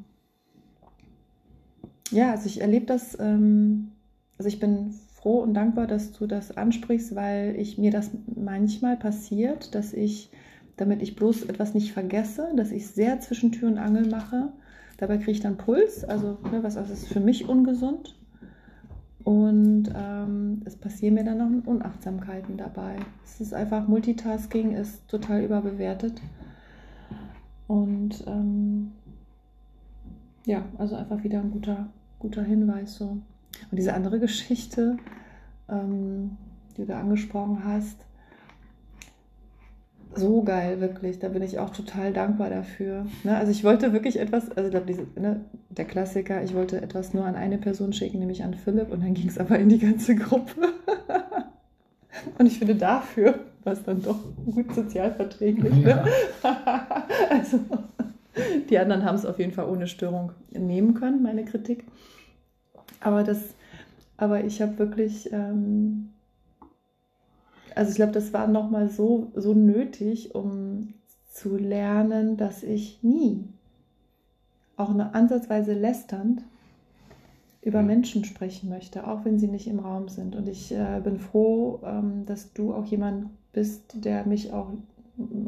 ja, 2.12 2.30
also 2.30 2.46
ich 2.46 2.60
erlebe 2.60 2.86
das, 2.86 3.18
ähm, 3.18 3.90
also 4.38 4.46
ich 4.46 4.60
bin 4.60 4.94
froh 5.16 5.40
und 5.40 5.54
dankbar, 5.54 5.88
dass 5.88 6.12
du 6.12 6.28
das 6.28 6.56
ansprichst, 6.56 7.16
weil 7.16 7.56
ich 7.58 7.78
mir 7.78 7.90
das 7.90 8.12
manchmal 8.32 8.96
passiert, 8.96 9.74
dass 9.74 9.92
ich, 9.92 10.30
damit 10.76 11.02
ich 11.02 11.16
bloß 11.16 11.46
etwas 11.46 11.74
nicht 11.74 11.92
vergesse, 11.92 12.52
dass 12.54 12.70
ich 12.70 12.86
sehr 12.86 13.18
zwischen 13.18 13.50
Tür 13.50 13.70
und 13.70 13.78
Angel 13.78 14.08
mache. 14.08 14.52
Dabei 14.98 15.16
kriege 15.16 15.32
ich 15.32 15.40
dann 15.40 15.56
Puls, 15.56 16.04
also 16.04 16.38
ne, 16.52 16.62
was 16.62 16.76
also 16.76 16.92
ist 16.92 17.08
für 17.08 17.18
mich 17.18 17.48
ungesund. 17.48 18.14
Und 19.24 19.92
ähm, 19.96 20.62
es 20.64 20.76
passieren 20.76 21.14
mir 21.14 21.24
dann 21.24 21.38
noch 21.38 21.66
Unachtsamkeiten 21.66 22.56
dabei. 22.56 22.94
Es 23.24 23.40
ist 23.40 23.52
einfach, 23.52 23.88
Multitasking 23.88 24.76
ist 24.76 25.08
total 25.08 25.42
überbewertet. 25.42 26.22
Und 27.72 28.22
ähm, 28.26 28.92
ja, 30.44 30.62
also 30.76 30.94
einfach 30.94 31.24
wieder 31.24 31.40
ein 31.40 31.50
guter, 31.52 31.88
guter 32.18 32.42
Hinweis. 32.42 32.96
So. 32.96 33.04
Und 33.06 33.22
diese 33.72 33.94
andere 33.94 34.20
Geschichte, 34.20 34.98
ähm, 35.70 36.36
die 36.76 36.84
du 36.84 36.94
angesprochen 36.94 37.64
hast, 37.64 37.96
so 40.14 40.42
geil, 40.42 40.82
wirklich. 40.82 41.18
Da 41.18 41.28
bin 41.28 41.40
ich 41.40 41.58
auch 41.58 41.70
total 41.70 42.12
dankbar 42.12 42.50
dafür. 42.50 43.06
Ne? 43.24 43.38
Also 43.38 43.50
ich 43.50 43.64
wollte 43.64 43.94
wirklich 43.94 44.20
etwas, 44.20 44.50
also 44.50 44.64
ich 44.64 44.70
glaube, 44.70 45.08
ne, 45.18 45.40
der 45.70 45.86
Klassiker, 45.86 46.42
ich 46.42 46.52
wollte 46.54 46.82
etwas 46.82 47.14
nur 47.14 47.24
an 47.24 47.36
eine 47.36 47.56
Person 47.56 47.94
schicken, 47.94 48.18
nämlich 48.18 48.44
an 48.44 48.52
Philipp, 48.52 48.92
und 48.92 49.02
dann 49.02 49.14
ging 49.14 49.30
es 49.30 49.38
aber 49.38 49.58
in 49.58 49.70
die 49.70 49.78
ganze 49.78 50.14
Gruppe. 50.14 50.74
und 52.38 52.44
ich 52.44 52.58
finde 52.58 52.74
dafür 52.74 53.46
war 53.64 53.72
es 53.72 53.82
dann 53.84 54.02
doch 54.02 54.18
gut 54.44 54.74
sozialverträglich. 54.74 55.72
Ne? 55.72 55.88
Ja. 55.88 56.04
Ne? 56.04 56.10
also 57.30 57.60
die 58.70 58.78
anderen 58.78 59.04
haben 59.04 59.16
es 59.16 59.26
auf 59.26 59.38
jeden 59.38 59.52
Fall 59.52 59.68
ohne 59.68 59.86
Störung 59.86 60.32
nehmen 60.50 60.94
können, 60.94 61.22
meine 61.22 61.44
Kritik. 61.44 61.84
Aber 63.00 63.22
das, 63.24 63.54
aber 64.16 64.44
ich 64.44 64.62
habe 64.62 64.78
wirklich 64.78 65.32
ähm, 65.32 66.12
also 67.76 67.90
ich 67.90 67.96
glaube, 67.96 68.12
das 68.12 68.32
war 68.32 68.46
nochmal 68.46 68.88
so, 68.88 69.32
so 69.34 69.54
nötig, 69.54 70.34
um 70.34 70.94
zu 71.30 71.56
lernen, 71.56 72.36
dass 72.36 72.62
ich 72.62 73.02
nie, 73.02 73.44
auch 74.76 74.90
eine 74.90 75.14
ansatzweise 75.14 75.72
lästernd, 75.72 76.42
über 77.62 77.82
Menschen 77.82 78.24
sprechen 78.24 78.68
möchte, 78.68 79.06
auch 79.06 79.24
wenn 79.24 79.38
sie 79.38 79.46
nicht 79.46 79.68
im 79.68 79.78
Raum 79.78 80.08
sind. 80.08 80.34
Und 80.34 80.48
ich 80.48 80.72
äh, 80.72 81.00
bin 81.02 81.18
froh, 81.18 81.80
ähm, 81.84 82.26
dass 82.26 82.52
du 82.52 82.74
auch 82.74 82.84
jemand 82.84 83.30
bist, 83.52 84.04
der 84.04 84.26
mich 84.26 84.52
auch, 84.52 84.70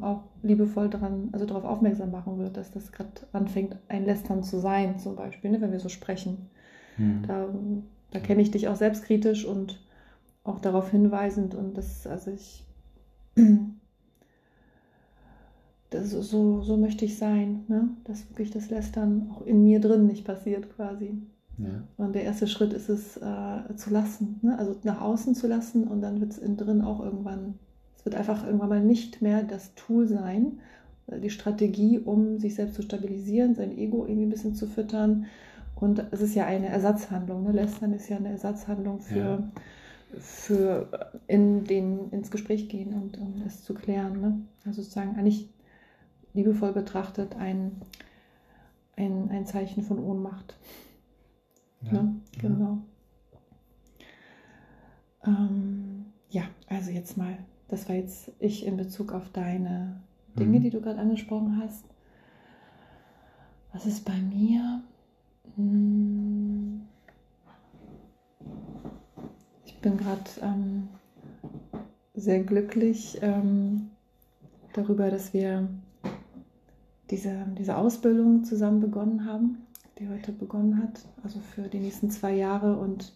auch 0.01 0.25
liebevoll 0.43 0.89
daran, 0.89 1.31
also 1.33 1.47
darauf 1.47 1.65
aufmerksam 1.65 2.11
machen 2.11 2.39
wird, 2.39 2.57
dass 2.57 2.71
das 2.71 2.93
gerade 2.93 3.11
anfängt, 3.33 3.77
ein 3.89 4.05
Lästern 4.05 4.43
zu 4.43 4.59
sein, 4.59 4.99
zum 4.99 5.17
Beispiel, 5.17 5.51
ne, 5.51 5.61
wenn 5.61 5.73
wir 5.73 5.81
so 5.81 5.89
sprechen. 5.89 6.51
Hm. 6.97 7.23
Da, 7.27 7.49
da 8.11 8.21
kenne 8.21 8.43
ich 8.43 8.51
dich 8.51 8.69
auch 8.69 8.77
selbstkritisch 8.77 9.45
und 9.45 9.81
auch 10.45 10.61
darauf 10.61 10.91
hinweisend 10.91 11.55
und 11.55 11.77
das, 11.77 12.07
also 12.07 12.31
ich, 12.31 12.65
das, 15.91 16.11
so, 16.11 16.61
so 16.61 16.77
möchte 16.77 17.07
ich 17.07 17.17
sein, 17.17 17.65
ne? 17.69 17.89
dass 18.05 18.29
wirklich 18.31 18.51
das 18.51 18.71
Lästern 18.71 19.31
auch 19.31 19.43
in 19.47 19.65
mir 19.65 19.81
drin 19.81 20.07
nicht 20.07 20.25
passiert 20.25 20.75
quasi. 20.77 21.23
Ja. 21.57 21.85
Und 21.97 22.15
der 22.15 22.25
erste 22.25 22.47
Schritt 22.47 22.73
ist 22.73 22.89
es 22.89 23.17
äh, 23.17 23.77
zu 23.77 23.91
lassen, 23.91 24.41
ne? 24.43 24.59
also 24.59 24.77
nach 24.83 25.01
außen 25.01 25.35
zu 25.35 25.47
lassen 25.47 25.85
und 25.85 26.03
dann 26.03 26.21
wird 26.21 26.33
es 26.33 26.39
innen 26.39 26.57
drin 26.57 26.83
auch 26.83 27.01
irgendwann, 27.01 27.55
es 28.05 28.07
wird 28.07 28.17
einfach 28.17 28.45
irgendwann 28.45 28.69
mal 28.69 28.83
nicht 28.83 29.23
mehr 29.23 29.43
das 29.43 29.75
Tool 29.75 30.07
sein, 30.07 30.61
äh, 31.07 31.21
die 31.21 31.31
Strategie, 31.31 31.99
um 31.99 32.39
sich 32.39 32.55
selbst 32.55 32.75
zu 32.75 32.83
stabilisieren, 32.83 33.55
sein 33.55 33.77
Ego 33.77 34.05
irgendwie 34.05 34.27
ein 34.27 34.31
bisschen 34.31 34.55
zu 34.55 34.67
füttern. 34.67 35.27
Und 35.75 36.05
es 36.13 36.21
ist 36.21 36.35
ja 36.35 36.47
eine 36.47 36.69
Ersatzhandlung. 36.69 37.45
Ne? 37.45 37.53
Lästern 37.53 37.93
ist 37.93 38.09
ja 38.09 38.17
eine 38.17 38.31
Ersatzhandlung 38.31 39.01
für 39.01 39.19
ja 39.19 39.51
für 40.21 40.89
in 41.27 41.65
den, 41.65 42.11
ins 42.11 42.31
Gespräch 42.31 42.69
gehen 42.69 42.95
und 42.95 43.19
um 43.19 43.43
es 43.47 43.65
zu 43.65 43.75
klären. 43.75 44.21
Ne? 44.21 44.41
Also 44.65 44.83
sozusagen 44.83 45.17
eigentlich 45.17 45.49
liebevoll 46.33 46.73
betrachtet 46.73 47.37
ein, 47.37 47.81
ein, 48.97 49.31
ein 49.31 49.47
Zeichen 49.47 49.83
von 49.83 49.99
Ohnmacht. 49.99 50.57
Ja, 51.83 51.93
ne? 51.93 52.15
Genau. 52.41 52.79
Ja. 55.25 55.33
Ähm, 55.33 56.07
ja, 56.31 56.43
also 56.69 56.91
jetzt 56.91 57.17
mal, 57.17 57.39
das 57.69 57.89
war 57.89 57.97
jetzt 57.97 58.31
ich 58.39 58.67
in 58.67 58.77
Bezug 58.77 59.13
auf 59.13 59.31
deine 59.31 60.01
Dinge, 60.39 60.59
mhm. 60.59 60.63
die 60.63 60.71
du 60.71 60.81
gerade 60.81 61.01
angesprochen 61.01 61.61
hast. 61.63 61.85
Was 63.73 63.87
ist 63.87 64.05
bei 64.05 64.17
mir? 64.17 64.83
Hm 65.57 66.83
bin 69.85 69.99
gerade 69.99 70.23
ähm, 70.41 70.89
sehr 72.15 72.43
glücklich 72.43 73.19
ähm, 73.21 73.91
darüber, 74.73 75.11
dass 75.11 75.35
wir 75.35 75.69
diese, 77.11 77.45
diese 77.59 77.77
Ausbildung 77.77 78.45
zusammen 78.45 78.81
begonnen 78.81 79.27
haben, 79.27 79.59
die 79.99 80.09
heute 80.09 80.33
begonnen 80.33 80.83
hat, 80.83 81.05
also 81.23 81.39
für 81.39 81.69
die 81.69 81.81
nächsten 81.81 82.11
zwei 82.11 82.35
Jahre. 82.35 82.79
Und 82.79 83.13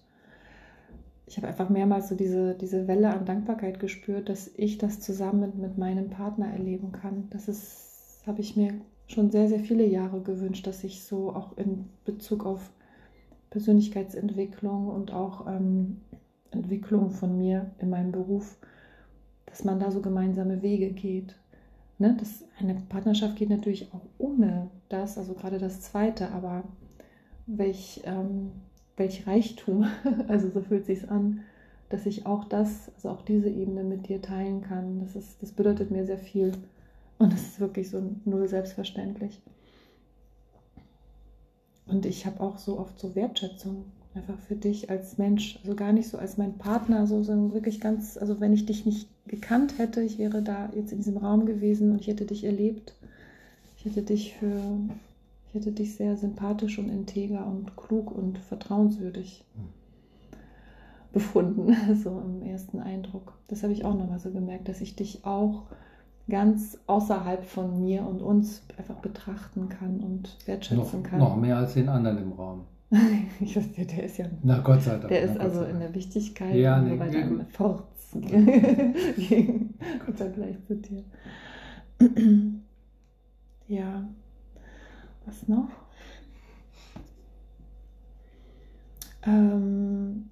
ich 1.28 1.36
habe 1.36 1.46
einfach 1.46 1.68
mehrmals 1.68 2.08
so 2.08 2.14
diese, 2.14 2.54
diese 2.54 2.88
Welle 2.88 3.10
an 3.10 3.26
Dankbarkeit 3.26 3.80
gespürt, 3.80 4.30
dass 4.30 4.50
ich 4.56 4.78
das 4.78 5.00
zusammen 5.00 5.40
mit, 5.40 5.54
mit 5.56 5.78
meinem 5.78 6.08
Partner 6.08 6.50
erleben 6.50 6.90
kann. 6.90 7.28
Das 7.30 7.48
ist, 7.48 8.22
habe 8.26 8.40
ich 8.40 8.56
mir 8.56 8.80
schon 9.06 9.30
sehr, 9.30 9.46
sehr 9.46 9.60
viele 9.60 9.86
Jahre 9.86 10.22
gewünscht, 10.22 10.66
dass 10.66 10.84
ich 10.84 11.04
so 11.04 11.34
auch 11.34 11.56
in 11.58 11.84
Bezug 12.06 12.46
auf 12.46 12.70
Persönlichkeitsentwicklung 13.50 14.88
und 14.88 15.12
auch 15.12 15.46
ähm, 15.46 15.98
Entwicklung 16.50 17.10
von 17.10 17.36
mir 17.36 17.72
in 17.78 17.90
meinem 17.90 18.10
Beruf, 18.10 18.56
dass 19.44 19.64
man 19.64 19.78
da 19.78 19.90
so 19.90 20.00
gemeinsame 20.00 20.62
Wege 20.62 20.90
geht. 20.92 21.34
Ne? 21.98 22.16
Das, 22.18 22.44
eine 22.58 22.74
Partnerschaft 22.88 23.36
geht 23.36 23.50
natürlich 23.50 23.92
auch 23.92 24.06
ohne 24.16 24.70
das, 24.88 25.18
also 25.18 25.34
gerade 25.34 25.58
das 25.58 25.82
Zweite, 25.82 26.30
aber 26.32 26.64
welch, 27.46 28.00
ähm, 28.04 28.52
welch 28.98 29.26
Reichtum, 29.26 29.86
also 30.28 30.50
so 30.50 30.60
fühlt 30.60 30.86
sich 30.86 31.10
an, 31.10 31.40
dass 31.88 32.06
ich 32.06 32.26
auch 32.26 32.44
das, 32.44 32.90
also 32.94 33.10
auch 33.10 33.22
diese 33.22 33.48
Ebene 33.48 33.82
mit 33.82 34.08
dir 34.08 34.20
teilen 34.20 34.62
kann. 34.62 35.00
Das, 35.00 35.16
ist, 35.16 35.42
das 35.42 35.52
bedeutet 35.52 35.90
mir 35.90 36.04
sehr 36.04 36.18
viel 36.18 36.52
und 37.18 37.32
das 37.32 37.42
ist 37.42 37.60
wirklich 37.60 37.90
so 37.90 38.02
null 38.24 38.48
selbstverständlich. 38.48 39.40
Und 41.86 42.04
ich 42.04 42.26
habe 42.26 42.40
auch 42.40 42.58
so 42.58 42.78
oft 42.78 42.98
so 42.98 43.14
Wertschätzung 43.14 43.86
einfach 44.14 44.38
für 44.38 44.56
dich 44.56 44.90
als 44.90 45.16
Mensch, 45.16 45.58
also 45.62 45.74
gar 45.74 45.92
nicht 45.92 46.08
so 46.08 46.18
als 46.18 46.36
mein 46.36 46.58
Partner, 46.58 47.06
so, 47.06 47.22
sondern 47.22 47.54
wirklich 47.54 47.80
ganz, 47.80 48.18
also 48.18 48.40
wenn 48.40 48.52
ich 48.52 48.66
dich 48.66 48.84
nicht 48.84 49.08
gekannt 49.26 49.78
hätte, 49.78 50.02
ich 50.02 50.18
wäre 50.18 50.42
da 50.42 50.70
jetzt 50.74 50.92
in 50.92 50.98
diesem 50.98 51.16
Raum 51.16 51.46
gewesen 51.46 51.92
und 51.92 52.00
ich 52.00 52.08
hätte 52.08 52.26
dich 52.26 52.44
erlebt, 52.44 52.94
ich 53.78 53.86
hätte 53.86 54.02
dich 54.02 54.34
für, 54.34 54.62
ich 55.48 55.54
hätte 55.54 55.72
dich 55.72 55.96
sehr 55.96 56.16
sympathisch 56.16 56.78
und 56.78 56.88
integer 56.88 57.46
und 57.46 57.76
klug 57.76 58.10
und 58.10 58.38
vertrauenswürdig 58.38 59.44
befunden, 61.12 61.74
so 62.02 62.20
im 62.20 62.42
ersten 62.42 62.80
Eindruck. 62.80 63.38
Das 63.48 63.62
habe 63.62 63.72
ich 63.72 63.84
auch 63.84 63.94
nochmal 63.94 64.18
so 64.18 64.30
gemerkt, 64.30 64.68
dass 64.68 64.80
ich 64.80 64.96
dich 64.96 65.24
auch 65.24 65.64
ganz 66.28 66.78
außerhalb 66.86 67.44
von 67.44 67.80
mir 67.80 68.06
und 68.06 68.20
uns 68.20 68.62
einfach 68.76 68.96
betrachten 68.96 69.70
kann 69.70 70.00
und 70.00 70.36
wertschätzen 70.46 71.02
noch, 71.02 71.08
kann. 71.08 71.18
Noch 71.18 71.36
mehr 71.36 71.56
als 71.56 71.74
den 71.74 71.88
anderen 71.88 72.18
im 72.18 72.32
Raum. 72.32 72.64
ich 73.40 73.56
weiß, 73.56 73.72
der, 73.72 73.84
der 73.86 74.04
ist 74.04 74.18
ja. 74.18 74.26
Na 74.42 74.60
Gott 74.60 74.82
sei 74.82 74.96
Dank. 74.96 75.08
Der 75.08 75.22
ist 75.22 75.38
also 75.38 75.64
in 75.64 75.78
der 75.78 75.94
Wichtigkeit 75.94 76.54
ja, 76.54 76.84
so 76.84 76.98
weiter 76.98 77.22
im 77.22 77.46
Forz. 77.48 77.84
Im 78.14 79.74
Vergleich 80.14 80.56
zu 80.66 80.76
dir. 80.76 81.04
ja. 83.68 84.08
Was 85.28 85.46
noch? 85.46 85.68
Ähm, 89.26 90.30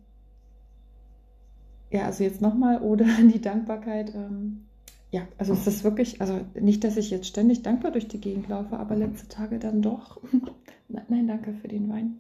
ja, 1.91 2.07
also 2.07 2.25
jetzt 2.25 2.41
nochmal 2.41 2.81
oder 2.81 3.05
die 3.33 3.41
Dankbarkeit. 3.41 4.15
Ähm, 4.15 4.67
ja, 5.11 5.29
also 5.37 5.53
es 5.53 5.67
ist 5.67 5.85
wirklich, 5.85 6.21
also 6.21 6.41
nicht, 6.59 6.83
dass 6.83 6.97
ich 6.97 7.11
jetzt 7.11 7.27
ständig 7.27 7.63
dankbar 7.63 7.91
durch 7.91 8.09
die 8.09 8.21
Gegend 8.21 8.49
laufe, 8.49 8.79
aber 8.79 8.97
letzte 8.97 9.29
Tage 9.29 9.59
dann 9.59 9.83
doch. 9.83 10.21
nein, 10.89 11.29
danke 11.29 11.53
für 11.53 11.69
den 11.69 11.89
Wein. 11.91 12.17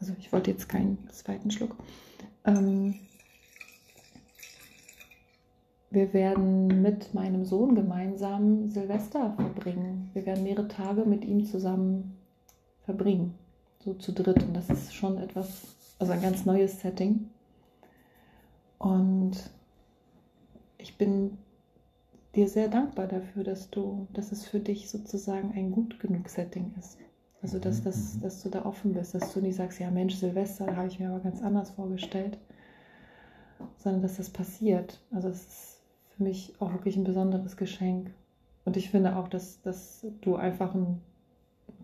Also 0.00 0.14
ich 0.18 0.32
wollte 0.32 0.50
jetzt 0.50 0.68
keinen 0.68 0.98
zweiten 1.10 1.50
Schluck. 1.52 1.76
Ähm, 2.44 2.96
wir 5.90 6.12
werden 6.12 6.82
mit 6.82 7.14
meinem 7.14 7.44
Sohn 7.44 7.74
gemeinsam 7.74 8.68
Silvester 8.68 9.32
verbringen. 9.36 10.10
Wir 10.12 10.26
werden 10.26 10.44
mehrere 10.44 10.68
Tage 10.68 11.04
mit 11.04 11.24
ihm 11.24 11.44
zusammen 11.44 12.18
verbringen, 12.84 13.34
so 13.78 13.94
zu 13.94 14.12
dritt. 14.12 14.42
Und 14.42 14.54
das 14.54 14.68
ist 14.68 14.94
schon 14.94 15.18
etwas, 15.18 15.76
also 15.98 16.12
ein 16.12 16.20
ganz 16.20 16.44
neues 16.44 16.80
Setting. 16.80 17.30
Und 18.78 19.50
ich 20.76 20.98
bin 20.98 21.38
dir 22.34 22.48
sehr 22.48 22.68
dankbar 22.68 23.06
dafür, 23.06 23.42
dass 23.42 23.70
du, 23.70 24.06
dass 24.12 24.30
es 24.30 24.46
für 24.46 24.60
dich 24.60 24.90
sozusagen 24.90 25.52
ein 25.52 25.70
gut 25.70 25.98
genug 26.00 26.28
Setting 26.28 26.74
ist. 26.78 26.98
Also 27.40 27.58
dass, 27.58 27.82
dass, 27.82 28.14
mhm. 28.14 28.20
dass 28.20 28.42
du 28.42 28.50
da 28.50 28.64
offen 28.64 28.92
bist, 28.92 29.14
dass 29.14 29.32
du 29.32 29.40
nicht 29.40 29.56
sagst, 29.56 29.78
ja 29.78 29.90
Mensch, 29.90 30.16
Silvester, 30.16 30.66
da 30.66 30.76
habe 30.76 30.88
ich 30.88 31.00
mir 31.00 31.08
aber 31.08 31.20
ganz 31.20 31.40
anders 31.42 31.70
vorgestellt, 31.70 32.36
sondern 33.78 34.02
dass 34.02 34.16
das 34.16 34.28
passiert. 34.30 35.00
Also 35.10 35.28
es 35.28 35.46
ist 35.46 35.77
für 36.18 36.24
mich 36.24 36.54
auch 36.58 36.72
wirklich 36.72 36.96
ein 36.96 37.04
besonderes 37.04 37.56
Geschenk. 37.56 38.10
Und 38.64 38.76
ich 38.76 38.90
finde 38.90 39.16
auch, 39.16 39.28
dass, 39.28 39.62
dass 39.62 40.04
du 40.20 40.36
einfach 40.36 40.74
ein 40.74 41.00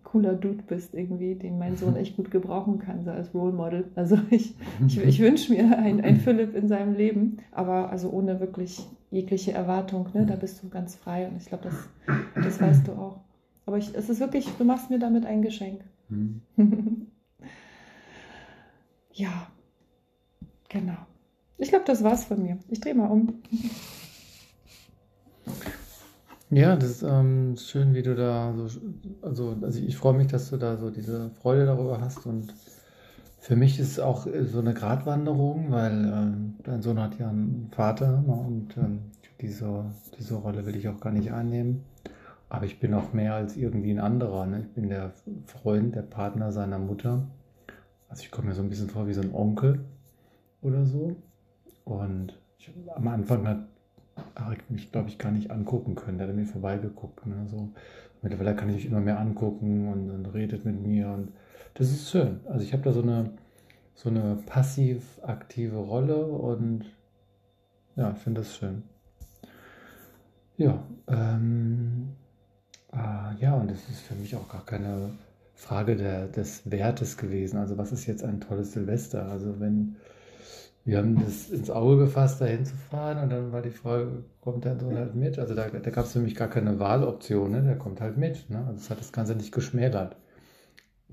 cooler 0.03 0.33
Dude 0.33 0.63
bist 0.67 0.93
irgendwie, 0.93 1.35
den 1.35 1.57
mein 1.57 1.77
Sohn 1.77 1.95
echt 1.97 2.15
gut 2.15 2.29
gebrauchen 2.29 2.77
kann, 2.77 3.03
so 3.03 3.11
als 3.11 3.33
Role 3.33 3.53
Model. 3.53 3.85
Also 3.95 4.19
ich, 4.29 4.53
ich, 4.85 4.97
ich 5.03 5.19
wünsche 5.19 5.51
mir 5.51 5.77
einen, 5.77 6.01
einen 6.01 6.19
Philipp 6.19 6.55
in 6.55 6.67
seinem 6.67 6.93
Leben, 6.93 7.37
aber 7.51 7.89
also 7.89 8.09
ohne 8.11 8.39
wirklich 8.39 8.85
jegliche 9.09 9.53
Erwartung. 9.53 10.09
Ne? 10.13 10.25
Da 10.25 10.35
bist 10.35 10.61
du 10.61 10.69
ganz 10.69 10.95
frei 10.95 11.27
und 11.27 11.37
ich 11.37 11.47
glaube, 11.47 11.63
das, 11.63 11.89
das 12.35 12.61
weißt 12.61 12.87
du 12.87 12.91
auch. 12.91 13.21
Aber 13.65 13.77
ich, 13.77 13.95
es 13.95 14.09
ist 14.09 14.19
wirklich, 14.19 14.47
du 14.57 14.63
machst 14.63 14.91
mir 14.91 14.99
damit 14.99 15.25
ein 15.25 15.41
Geschenk. 15.41 15.81
Hm. 16.09 16.41
ja, 19.13 19.47
genau. 20.69 20.97
Ich 21.57 21.69
glaube, 21.69 21.85
das 21.85 22.03
war's 22.03 22.25
von 22.25 22.43
mir. 22.43 22.59
Ich 22.69 22.81
drehe 22.81 22.93
mal 22.93 23.07
um. 23.07 23.41
Ja, 26.51 26.75
das 26.75 26.89
ist 26.89 27.03
ähm, 27.03 27.55
schön, 27.57 27.93
wie 27.95 28.03
du 28.03 28.15
da 28.15 28.53
so, 28.55 28.79
also, 29.21 29.57
also 29.61 29.79
ich 29.79 29.97
freue 29.97 30.13
mich, 30.13 30.27
dass 30.27 30.49
du 30.51 30.57
da 30.57 30.77
so 30.77 30.89
diese 30.89 31.31
Freude 31.41 31.65
darüber 31.65 31.99
hast 31.99 32.25
und 32.25 32.53
für 33.39 33.55
mich 33.55 33.79
ist 33.79 33.91
es 33.91 33.99
auch 33.99 34.25
äh, 34.25 34.45
so 34.45 34.59
eine 34.59 34.73
Gratwanderung, 34.73 35.71
weil 35.71 36.05
ähm, 36.05 36.55
dein 36.63 36.81
Sohn 36.81 36.99
hat 36.99 37.19
ja 37.19 37.29
einen 37.29 37.69
Vater 37.71 38.21
ne, 38.21 38.33
und 38.33 38.75
ähm, 38.77 38.99
diese, 39.39 39.85
diese 40.17 40.35
Rolle 40.35 40.65
will 40.65 40.75
ich 40.75 40.87
auch 40.87 40.99
gar 40.99 41.11
nicht 41.11 41.31
einnehmen. 41.31 41.83
Aber 42.49 42.65
ich 42.65 42.79
bin 42.79 42.93
auch 42.93 43.13
mehr 43.13 43.35
als 43.35 43.55
irgendwie 43.55 43.91
ein 43.91 43.99
anderer. 43.99 44.45
Ne? 44.47 44.61
Ich 44.61 44.73
bin 44.73 44.89
der 44.89 45.11
Freund, 45.45 45.93
der 45.95 46.01
Partner 46.01 46.51
seiner 46.51 46.79
Mutter. 46.79 47.27
Also 48.09 48.23
ich 48.23 48.31
komme 48.31 48.49
mir 48.49 48.55
so 48.55 48.63
ein 48.63 48.69
bisschen 48.69 48.89
vor 48.89 49.07
wie 49.07 49.13
so 49.13 49.21
ein 49.21 49.33
Onkel 49.33 49.85
oder 50.61 50.85
so. 50.85 51.15
Und 51.83 52.39
ich, 52.57 52.71
am 52.95 53.07
Anfang 53.07 53.47
hat 53.47 53.59
Mich, 54.69 54.91
glaube 54.91 55.09
ich, 55.09 55.17
gar 55.17 55.31
nicht 55.31 55.51
angucken 55.51 55.95
können. 55.95 56.17
Der 56.17 56.27
hat 56.27 56.35
mir 56.35 56.45
vorbeigeguckt. 56.45 57.25
Ne? 57.25 57.47
So, 57.47 57.69
mittlerweile 58.21 58.55
kann 58.55 58.69
ich 58.69 58.75
mich 58.75 58.85
immer 58.85 59.01
mehr 59.01 59.19
angucken 59.19 59.91
und, 59.91 60.09
und 60.09 60.25
redet 60.33 60.65
mit 60.65 60.81
mir. 60.81 61.09
Und 61.09 61.31
das 61.75 61.91
ist 61.91 62.09
schön. 62.09 62.39
Also 62.45 62.63
ich 62.63 62.73
habe 62.73 62.83
da 62.83 62.91
so 62.91 63.01
eine, 63.01 63.31
so 63.93 64.09
eine 64.09 64.37
passiv-aktive 64.45 65.77
Rolle 65.77 66.25
und 66.25 66.85
ja, 67.95 68.11
ich 68.11 68.17
finde 68.19 68.41
das 68.41 68.55
schön. 68.55 68.83
Ja, 70.57 70.83
ähm, 71.07 72.09
ah, 72.91 73.33
ja, 73.39 73.55
und 73.55 73.69
es 73.71 73.89
ist 73.89 74.01
für 74.01 74.15
mich 74.15 74.35
auch 74.35 74.47
gar 74.49 74.65
keine 74.65 75.11
Frage 75.53 75.95
der, 75.95 76.27
des 76.27 76.69
Wertes 76.69 77.17
gewesen. 77.17 77.57
Also 77.57 77.77
was 77.77 77.91
ist 77.91 78.05
jetzt 78.05 78.23
ein 78.23 78.41
tolles 78.41 78.73
Silvester? 78.73 79.29
Also 79.29 79.59
wenn 79.59 79.95
wir 80.85 80.99
haben 80.99 81.19
das 81.19 81.49
ins 81.49 81.71
Auge 81.71 81.97
gefasst, 81.97 82.39
da 82.39 82.45
hinzufahren 82.45 83.17
und 83.17 83.31
dann 83.31 83.51
war 83.51 83.63
die 83.63 83.71
Frage, 83.71 84.23
kommt 84.39 84.65
der 84.65 84.79
Sohn 84.79 84.95
halt 84.95 85.15
mit? 85.15 85.39
Also 85.39 85.55
da, 85.55 85.67
da 85.67 85.89
gab 85.89 86.05
es 86.05 86.13
für 86.13 86.19
mich 86.19 86.35
gar 86.35 86.47
keine 86.47 86.79
Wahloption, 86.79 87.51
ne? 87.51 87.63
der 87.63 87.77
kommt 87.77 88.01
halt 88.01 88.17
mit. 88.17 88.51
Ne? 88.51 88.59
Also 88.59 88.73
das 88.73 88.89
hat 88.91 88.99
das 88.99 89.11
Ganze 89.11 89.35
nicht 89.35 89.51
geschmälert. 89.51 90.15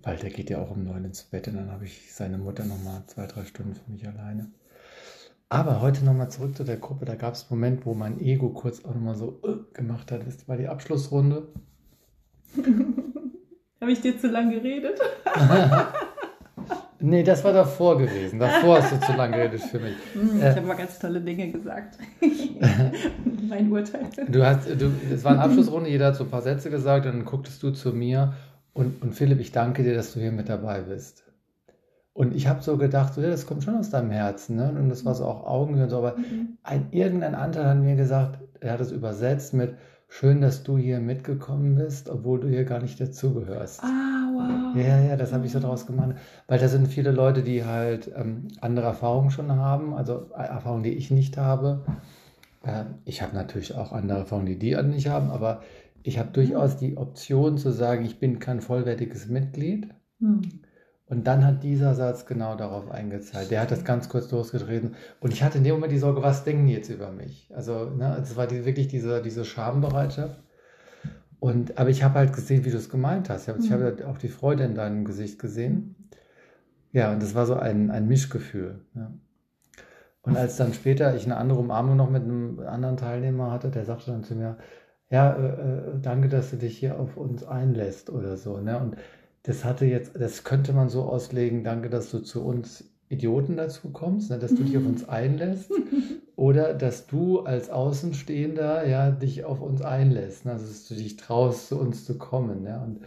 Weil 0.03 0.19
der 0.19 0.31
geht 0.31 0.51
ja 0.51 0.59
auch 0.59 0.71
um 0.71 0.85
neun 0.85 1.07
ins 1.07 1.23
Bett 1.23 1.49
und 1.49 1.57
dann 1.57 1.71
habe 1.71 1.87
ich 1.87 2.13
seine 2.13 2.37
Mutter 2.37 2.67
nochmal 2.67 3.03
zwei, 3.07 3.27
drei 3.27 3.45
Stunden 3.45 3.75
für 3.75 3.91
mich 3.91 4.07
alleine. 4.07 4.51
Aber 5.49 5.81
heute 5.81 6.05
nochmal 6.05 6.31
zurück 6.31 6.55
zu 6.55 6.65
der 6.65 6.77
Gruppe, 6.77 7.07
da 7.07 7.15
gab 7.15 7.35
es 7.35 7.51
einen 7.51 7.61
Moment, 7.61 7.87
wo 7.87 7.95
mein 7.95 8.21
Ego 8.21 8.51
kurz 8.51 8.85
auch 8.85 8.95
nochmal 8.95 9.15
so 9.15 9.41
uh, 9.43 9.65
gemacht 9.73 10.13
hat. 10.13 10.27
Das 10.27 10.49
war 10.49 10.59
die 10.59 10.69
Abschlussrunde. 10.69 11.49
habe 13.81 13.93
ich 13.93 14.01
dir 14.03 14.19
zu 14.19 14.29
lang 14.29 14.51
geredet? 14.51 15.01
Nee, 17.03 17.23
das 17.23 17.43
war 17.45 17.53
davor 17.53 17.99
gewesen. 17.99 18.39
Davor 18.39 18.81
hast 18.81 18.93
du 18.93 19.01
zu 19.01 19.13
lange 19.13 19.37
geredet 19.37 19.61
für 19.61 19.81
mich. 19.81 19.97
Hm, 20.13 20.37
ich 20.37 20.43
äh, 20.43 20.51
habe 20.51 20.61
mal 20.63 20.77
ganz 20.77 20.99
tolle 20.99 21.21
Dinge 21.21 21.51
gesagt. 21.51 21.99
mein 23.49 23.71
Urteil. 23.71 24.07
Du 24.29 24.45
hast, 24.45 24.69
du, 24.69 24.93
es 25.13 25.25
war 25.25 25.33
eine 25.33 25.43
Abschlussrunde, 25.43 25.91
jeder 25.91 26.07
hat 26.07 26.17
so 26.17 26.25
ein 26.25 26.31
paar 26.31 26.43
Sätze 26.43 26.71
gesagt, 26.71 27.07
dann 27.07 27.25
gucktest 27.25 27.63
du 27.63 27.71
zu 27.71 27.93
mir 27.93 28.35
und, 28.73 29.03
und 29.03 29.15
Philipp, 29.15 29.41
ich 29.41 29.53
danke 29.53 29.83
dir, 29.83 29.95
dass 29.95 30.15
du 30.15 30.21
hier 30.21 30.33
mit 30.33 30.49
dabei 30.49 30.81
bist. 30.81 31.25
Und 32.15 32.35
ich 32.35 32.47
habe 32.47 32.63
so 32.63 32.77
gedacht, 32.77 33.15
so, 33.15 33.21
ja, 33.23 33.31
das 33.31 33.47
kommt 33.47 33.65
schon 33.65 33.77
aus 33.77 33.91
deinem 33.91 34.11
Herzen, 34.11 34.57
ne? 34.57 34.75
Und 34.79 34.91
das 34.91 35.05
war 35.05 35.15
so 35.15 35.25
auch 35.25 35.47
Augenhöhe 35.47 35.85
und 35.85 35.91
so, 35.91 35.99
aber 35.99 36.19
mhm. 36.19 36.59
ein, 36.63 36.89
irgendein 36.91 37.35
Anteil 37.35 37.65
hat 37.65 37.79
mir 37.79 37.97
gesagt, 37.97 38.39
er 38.61 38.75
hat 38.75 38.81
es 38.81 38.93
übersetzt 38.93 39.55
mit, 39.55 39.75
schön, 40.13 40.43
dass 40.43 40.63
du 40.63 40.77
hier 40.77 41.01
mitgekommen 41.01 41.75
bist, 41.75 42.11
obwohl 42.11 42.39
du 42.41 42.49
hier 42.49 42.65
gar 42.65 42.81
nicht 42.81 43.01
dazugehörst. 43.01 43.83
Ah, 43.83 44.29
wow. 44.31 44.77
Ja, 44.77 45.01
ja, 45.01 45.17
das 45.17 45.33
habe 45.33 45.47
ich 45.47 45.53
so 45.53 45.59
draus 45.59 45.87
gemacht. 45.87 46.17
Weil 46.47 46.59
da 46.59 46.69
sind 46.69 46.87
viele 46.89 47.11
Leute, 47.13 47.43
die 47.43 47.65
halt 47.65 48.13
ähm, 48.15 48.49
andere 48.61 48.87
Erfahrungen 48.87 49.31
schon 49.31 49.51
haben, 49.51 49.95
also 49.95 50.31
äh, 50.37 50.43
Erfahrungen, 50.43 50.83
die 50.83 50.93
ich 50.93 51.11
nicht 51.11 51.39
habe. 51.39 51.83
Äh, 52.63 52.85
ich 53.07 53.23
habe 53.23 53.35
natürlich 53.35 53.75
auch 53.75 53.93
andere 53.93 54.19
Erfahrungen, 54.19 54.47
die 54.47 54.59
die 54.59 54.77
nicht 54.83 55.09
haben, 55.09 55.31
aber 55.31 55.63
ich 56.03 56.19
habe 56.19 56.31
durchaus 56.31 56.77
die 56.77 56.99
Option 56.99 57.57
zu 57.57 57.71
sagen, 57.71 58.05
ich 58.05 58.19
bin 58.19 58.39
kein 58.39 58.61
vollwertiges 58.61 59.29
Mitglied. 59.29 59.89
Hm. 60.21 60.43
Und 61.13 61.27
dann 61.27 61.45
hat 61.45 61.63
dieser 61.63 61.95
Satz 61.95 62.25
genau 62.25 62.57
darauf 62.57 62.91
eingezahlt. 62.91 63.51
Der 63.51 63.61
hat 63.61 63.71
das 63.71 63.85
ganz 63.85 64.09
kurz 64.09 64.31
losgetreten. 64.31 64.95
Und 65.21 65.35
ich 65.35 65.43
hatte 65.43 65.59
in 65.59 65.65
dem 65.65 65.75
Moment 65.75 65.93
die 65.93 65.99
Sorge, 65.99 66.23
was 66.23 66.43
denken 66.43 66.67
die 66.67 66.73
jetzt 66.73 66.89
über 66.89 67.11
mich? 67.11 67.51
Also, 67.55 67.91
ne, 67.91 68.17
es 68.23 68.35
war 68.35 68.47
die, 68.47 68.65
wirklich 68.65 68.89
diese, 68.89 69.21
diese 69.21 69.45
Schambereitschaft. 69.45 70.43
Und, 71.39 71.77
aber 71.77 71.91
ich 71.91 72.03
habe 72.03 72.15
halt 72.15 72.33
gesehen, 72.33 72.65
wie 72.65 72.71
du 72.71 72.79
es 72.79 72.89
gemeint 72.89 73.29
hast. 73.29 73.43
Ich 73.43 73.49
habe, 73.49 73.59
mhm. 73.59 73.65
ich 73.67 73.73
habe 73.73 74.09
auch 74.09 74.17
die 74.17 74.31
Freude 74.31 74.65
in 74.65 74.75
deinem 74.75 75.05
Gesicht 75.05 75.39
gesehen. 75.39 75.97
Ja, 76.93 77.13
und 77.13 77.23
das 77.23 77.35
war 77.35 77.45
so 77.45 77.57
ein, 77.57 77.91
ein 77.91 78.09
Mischgefühl. 78.09 78.81
Ja. 78.95 79.13
Und 80.23 80.39
als 80.39 80.57
dann 80.57 80.73
später 80.73 81.15
ich 81.15 81.27
eine 81.27 81.37
andere 81.37 81.59
Umarmung 81.59 81.95
noch 81.95 82.09
mit 82.09 82.23
einem 82.23 82.59
anderen 82.61 82.97
Teilnehmer 82.97 83.51
hatte, 83.51 83.69
der 83.69 83.85
sagte 83.85 84.13
dann 84.13 84.25
zu 84.25 84.35
mir, 84.35 84.57
ja, 85.11 85.35
äh, 85.35 85.47
äh 85.47 86.01
danke, 86.01 86.31
dass 86.31 86.53
du 86.53 86.57
dich 86.57 86.79
hier 86.79 86.99
auf 86.99 87.19
uns 87.19 87.45
einlässt 87.45 88.09
oder 88.09 88.39
so. 88.39 88.63
Ne? 88.63 88.79
Und 88.79 88.97
das 89.43 89.65
hatte 89.65 89.87
jetzt, 89.87 90.13
das 90.15 90.45
könnte 90.45 90.73
man 90.73 90.89
so 90.89 91.03
auslegen, 91.03 91.65
danke, 91.65 91.91
dass 91.91 92.11
du 92.11 92.21
zu 92.21 92.45
uns 92.45 92.85
Idioten 93.09 93.57
dazu 93.57 93.91
kommst, 93.91 94.31
ne, 94.31 94.39
dass 94.39 94.55
du 94.55 94.63
dich 94.63 94.77
auf 94.77 94.87
uns 94.87 95.09
einlässt 95.09 95.71
oder 96.37 96.75
dass 96.75 97.07
du 97.07 97.41
als 97.41 97.69
Außenstehender 97.69 98.87
ja 98.87 99.11
dich 99.11 99.45
auf 99.45 99.61
uns 99.61 99.83
einlässt, 99.83 100.47
ne, 100.47 100.53
also 100.53 100.67
dass 100.67 100.89
du 100.89 100.95
dich 100.95 101.17
traust, 101.17 101.69
zu 101.69 101.79
uns 101.79 102.05
zu 102.05 102.17
kommen. 102.17 102.65
Ja, 102.65 102.83
und 102.83 103.01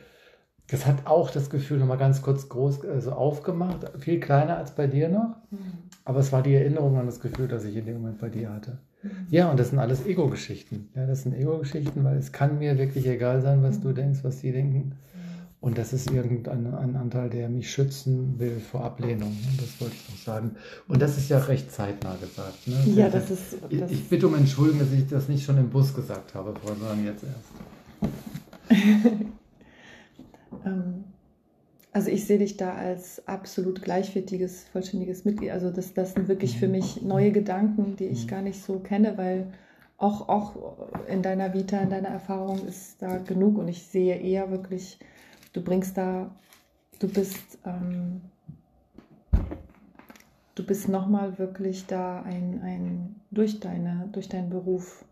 das 0.69 0.85
hat 0.85 1.05
auch 1.05 1.31
das 1.31 1.49
Gefühl 1.49 1.79
nochmal 1.79 1.97
ganz 1.97 2.21
kurz 2.21 2.49
groß 2.49 2.85
also 2.85 3.11
aufgemacht, 3.11 3.91
viel 3.99 4.19
kleiner 4.19 4.57
als 4.57 4.71
bei 4.71 4.87
dir 4.87 5.09
noch, 5.09 5.37
mhm. 5.51 5.73
aber 6.03 6.19
es 6.19 6.31
war 6.31 6.43
die 6.43 6.53
Erinnerung 6.53 6.97
an 6.97 7.05
das 7.05 7.19
Gefühl, 7.19 7.47
das 7.47 7.65
ich 7.65 7.75
in 7.75 7.85
dem 7.85 8.01
Moment 8.01 8.19
bei 8.19 8.29
dir 8.29 8.51
hatte. 8.51 8.79
Mhm. 9.01 9.09
Ja, 9.29 9.49
und 9.49 9.59
das 9.59 9.69
sind 9.69 9.79
alles 9.79 10.05
Ego-Geschichten. 10.05 10.89
Ja, 10.95 11.07
das 11.07 11.23
sind 11.23 11.33
Ego-Geschichten, 11.33 12.03
weil 12.03 12.17
es 12.17 12.31
kann 12.31 12.59
mir 12.59 12.77
wirklich 12.77 13.07
egal 13.07 13.41
sein, 13.41 13.63
was 13.63 13.79
du 13.79 13.93
denkst, 13.93 14.19
was 14.23 14.39
sie 14.39 14.51
denken. 14.51 14.95
Und 15.65 15.79
das 15.79 15.93
ist 15.93 16.11
irgendein 16.11 16.71
ein 16.75 16.95
Anteil, 16.95 17.27
der 17.27 17.49
mich 17.49 17.71
schützen 17.71 18.37
will 18.37 18.59
vor 18.59 18.83
Ablehnung. 18.83 19.35
Das 19.57 19.81
wollte 19.81 19.95
ich 19.95 20.09
noch 20.11 20.17
sagen. 20.23 20.51
Und 20.87 21.01
das 21.01 21.17
ist 21.17 21.27
ja 21.27 21.39
recht 21.39 21.71
zeitnah 21.71 22.15
gesagt. 22.17 22.67
Ne? 22.67 22.75
Ja, 22.93 23.09
das, 23.09 23.29
das 23.29 23.31
ist. 23.31 23.57
Das 23.71 23.89
ich 23.89 24.07
bitte 24.07 24.27
um 24.27 24.35
Entschuldigung, 24.35 24.81
dass 24.81 24.91
ich 24.91 25.07
das 25.07 25.27
nicht 25.27 25.43
schon 25.43 25.57
im 25.57 25.71
Bus 25.71 25.95
gesagt 25.95 26.35
habe, 26.35 26.53
sondern 26.63 27.03
jetzt 27.03 27.23
erst. 27.23 28.79
Ähm, 30.65 31.03
also 31.91 32.09
ich 32.09 32.25
sehe 32.25 32.39
dich 32.39 32.55
da 32.55 32.73
als 32.73 33.27
absolut 33.27 33.81
gleichwertiges, 33.81 34.63
vollständiges 34.71 35.25
Mitglied. 35.25 35.51
Also 35.51 35.69
das, 35.69 35.93
das 35.93 36.13
sind 36.13 36.29
wirklich 36.29 36.57
für 36.57 36.69
mich 36.69 37.01
neue 37.01 37.31
Gedanken, 37.31 37.97
die 37.97 38.05
ich 38.05 38.23
mhm. 38.23 38.29
gar 38.29 38.41
nicht 38.41 38.63
so 38.63 38.79
kenne, 38.79 39.17
weil 39.17 39.51
auch, 39.97 40.29
auch 40.29 40.77
in 41.07 41.21
deiner 41.21 41.53
Vita, 41.53 41.79
in 41.79 41.89
deiner 41.89 42.07
Erfahrung 42.07 42.65
ist 42.67 43.01
da 43.01 43.17
genug. 43.17 43.57
Und 43.57 43.67
ich 43.67 43.83
sehe 43.83 44.15
eher 44.15 44.49
wirklich 44.49 44.97
du 45.55 45.61
bringst 45.61 45.97
da, 45.97 46.29
du 46.99 47.07
bist, 47.07 47.57
ähm, 47.65 48.21
du 50.55 50.65
bist 50.65 50.89
nochmal 50.89 51.37
wirklich 51.39 51.87
da 51.87 52.21
ein, 52.23 52.61
ein 52.61 53.15
durch, 53.31 53.59
deine, 53.59 54.09
durch 54.11 54.27
deinen 54.27 54.49
Beruf, 54.49 55.05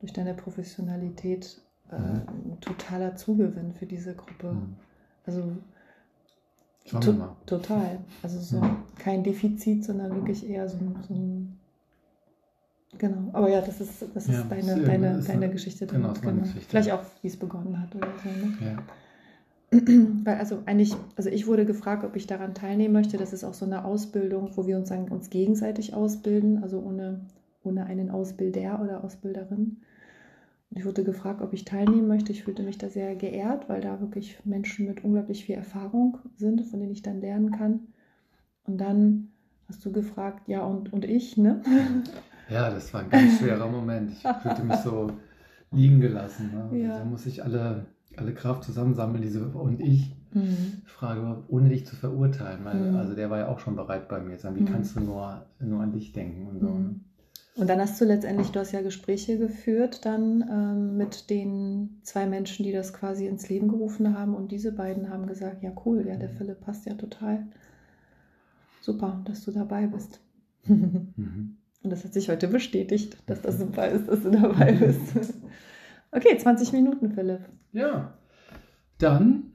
durch 0.00 0.12
deine 0.12 0.34
Professionalität 0.34 1.60
äh, 1.90 1.98
mhm. 1.98 2.22
ein 2.28 2.58
totaler 2.60 3.16
Zugewinn 3.16 3.72
für 3.72 3.86
diese 3.86 4.14
Gruppe. 4.14 4.52
Mhm. 4.52 4.76
Also 5.26 5.56
to 6.84 7.12
total. 7.46 7.98
Also 8.22 8.40
so 8.40 8.60
kein 8.98 9.22
Defizit, 9.22 9.84
sondern 9.84 10.14
wirklich 10.14 10.48
eher 10.48 10.68
so, 10.68 10.78
so 11.08 11.14
ein 11.14 11.58
Genau, 12.98 13.30
aber 13.32 13.48
ja, 13.48 13.62
das 13.62 13.80
ist, 13.80 14.04
das 14.14 14.26
ist 14.26 14.34
ja, 14.34 14.42
deine, 14.42 14.72
ist 14.74 14.86
deine, 14.86 15.22
deine 15.22 15.50
Geschichte 15.50 15.86
drin. 15.86 16.02
Genau, 16.02 16.12
genau. 16.12 16.42
Geschichte. 16.42 16.68
Vielleicht 16.68 16.90
auch, 16.92 17.00
wie 17.22 17.28
es 17.28 17.38
begonnen 17.38 17.80
hat 17.80 17.94
oder 17.94 18.08
so. 18.22 18.28
Ne? 18.28 18.58
Ja. 18.60 18.82
Weil 20.24 20.36
also 20.38 20.58
eigentlich, 20.66 20.94
also 21.16 21.30
ich 21.30 21.46
wurde 21.46 21.64
gefragt, 21.64 22.04
ob 22.04 22.14
ich 22.14 22.26
daran 22.26 22.54
teilnehmen 22.54 22.92
möchte. 22.92 23.16
Das 23.16 23.32
ist 23.32 23.42
auch 23.42 23.54
so 23.54 23.64
eine 23.64 23.84
Ausbildung, 23.84 24.50
wo 24.54 24.66
wir 24.66 24.76
uns 24.76 24.90
dann 24.90 25.08
uns 25.08 25.30
gegenseitig 25.30 25.94
ausbilden, 25.94 26.62
also 26.62 26.80
ohne, 26.80 27.20
ohne 27.64 27.86
einen 27.86 28.10
Ausbilder 28.10 28.80
oder 28.82 29.02
Ausbilderin. 29.02 29.78
Und 30.70 30.78
ich 30.78 30.84
wurde 30.84 31.04
gefragt, 31.04 31.40
ob 31.40 31.54
ich 31.54 31.64
teilnehmen 31.64 32.06
möchte. 32.06 32.32
Ich 32.32 32.44
fühlte 32.44 32.62
mich 32.62 32.76
da 32.76 32.90
sehr 32.90 33.16
geehrt, 33.16 33.68
weil 33.70 33.80
da 33.80 34.00
wirklich 34.00 34.38
Menschen 34.44 34.86
mit 34.86 35.04
unglaublich 35.04 35.46
viel 35.46 35.54
Erfahrung 35.54 36.18
sind, 36.36 36.60
von 36.66 36.78
denen 36.78 36.92
ich 36.92 37.02
dann 37.02 37.22
lernen 37.22 37.52
kann. 37.52 37.80
Und 38.64 38.78
dann 38.78 39.28
hast 39.68 39.84
du 39.86 39.90
gefragt, 39.90 40.48
ja, 40.48 40.62
und, 40.64 40.92
und 40.92 41.06
ich, 41.06 41.38
ne? 41.38 41.62
Ja, 42.50 42.70
das 42.70 42.92
war 42.92 43.00
ein 43.02 43.10
ganz 43.10 43.38
schwerer 43.38 43.68
Moment. 43.68 44.12
Ich 44.12 44.42
fühlte 44.42 44.64
mich 44.64 44.76
so 44.76 45.10
liegen 45.70 46.00
gelassen. 46.00 46.50
Ne? 46.52 46.78
Ja. 46.78 46.98
Da 46.98 47.04
muss 47.04 47.24
ich 47.24 47.42
alle 47.42 47.86
alle 48.18 48.34
Kraft 48.34 48.64
zusammensammeln, 48.64 49.22
diese 49.22 49.44
und 49.44 49.80
ich 49.80 50.14
mhm. 50.32 50.82
frage, 50.86 51.42
ohne 51.48 51.68
dich 51.68 51.86
zu 51.86 51.96
verurteilen, 51.96 52.64
weil 52.64 52.90
mhm. 52.90 52.96
also 52.96 53.14
der 53.14 53.30
war 53.30 53.38
ja 53.38 53.48
auch 53.48 53.58
schon 53.58 53.76
bereit 53.76 54.08
bei 54.08 54.20
mir 54.20 54.36
zu 54.36 54.42
sagen, 54.42 54.56
wie 54.56 54.62
mhm. 54.62 54.72
kannst 54.72 54.96
du 54.96 55.00
nur, 55.00 55.46
nur 55.60 55.80
an 55.80 55.92
dich 55.92 56.12
denken 56.12 56.46
und 56.48 56.60
so. 56.60 56.68
Mhm. 56.68 57.00
Und 57.54 57.68
dann 57.68 57.80
hast 57.80 58.00
du 58.00 58.06
letztendlich, 58.06 58.50
du 58.50 58.60
hast 58.60 58.72
ja 58.72 58.80
Gespräche 58.80 59.36
geführt 59.36 60.06
dann 60.06 60.42
ähm, 60.50 60.96
mit 60.96 61.28
den 61.28 61.98
zwei 62.02 62.26
Menschen, 62.26 62.64
die 62.64 62.72
das 62.72 62.94
quasi 62.94 63.26
ins 63.26 63.48
Leben 63.50 63.68
gerufen 63.68 64.16
haben. 64.16 64.34
Und 64.34 64.52
diese 64.52 64.72
beiden 64.72 65.10
haben 65.10 65.26
gesagt, 65.26 65.62
ja 65.62 65.70
cool, 65.84 66.06
ja, 66.06 66.16
der 66.16 66.30
Mhm. 66.30 66.36
Philipp 66.38 66.60
passt 66.60 66.86
ja 66.86 66.94
total. 66.94 67.46
Super, 68.80 69.20
dass 69.26 69.44
du 69.44 69.50
dabei 69.50 69.86
bist. 69.86 70.20
Mhm. 70.66 71.14
Und 71.82 71.90
das 71.90 72.04
hat 72.04 72.14
sich 72.14 72.28
heute 72.28 72.48
bestätigt, 72.48 73.16
dass 73.26 73.42
das 73.42 73.58
super 73.58 73.88
ist, 73.88 74.08
dass 74.08 74.22
du 74.22 74.30
dabei 74.30 74.72
bist. 74.72 75.00
Okay, 76.12 76.36
20 76.38 76.72
Minuten, 76.72 77.10
Philipp. 77.10 77.40
Ja, 77.72 78.12
dann 78.98 79.51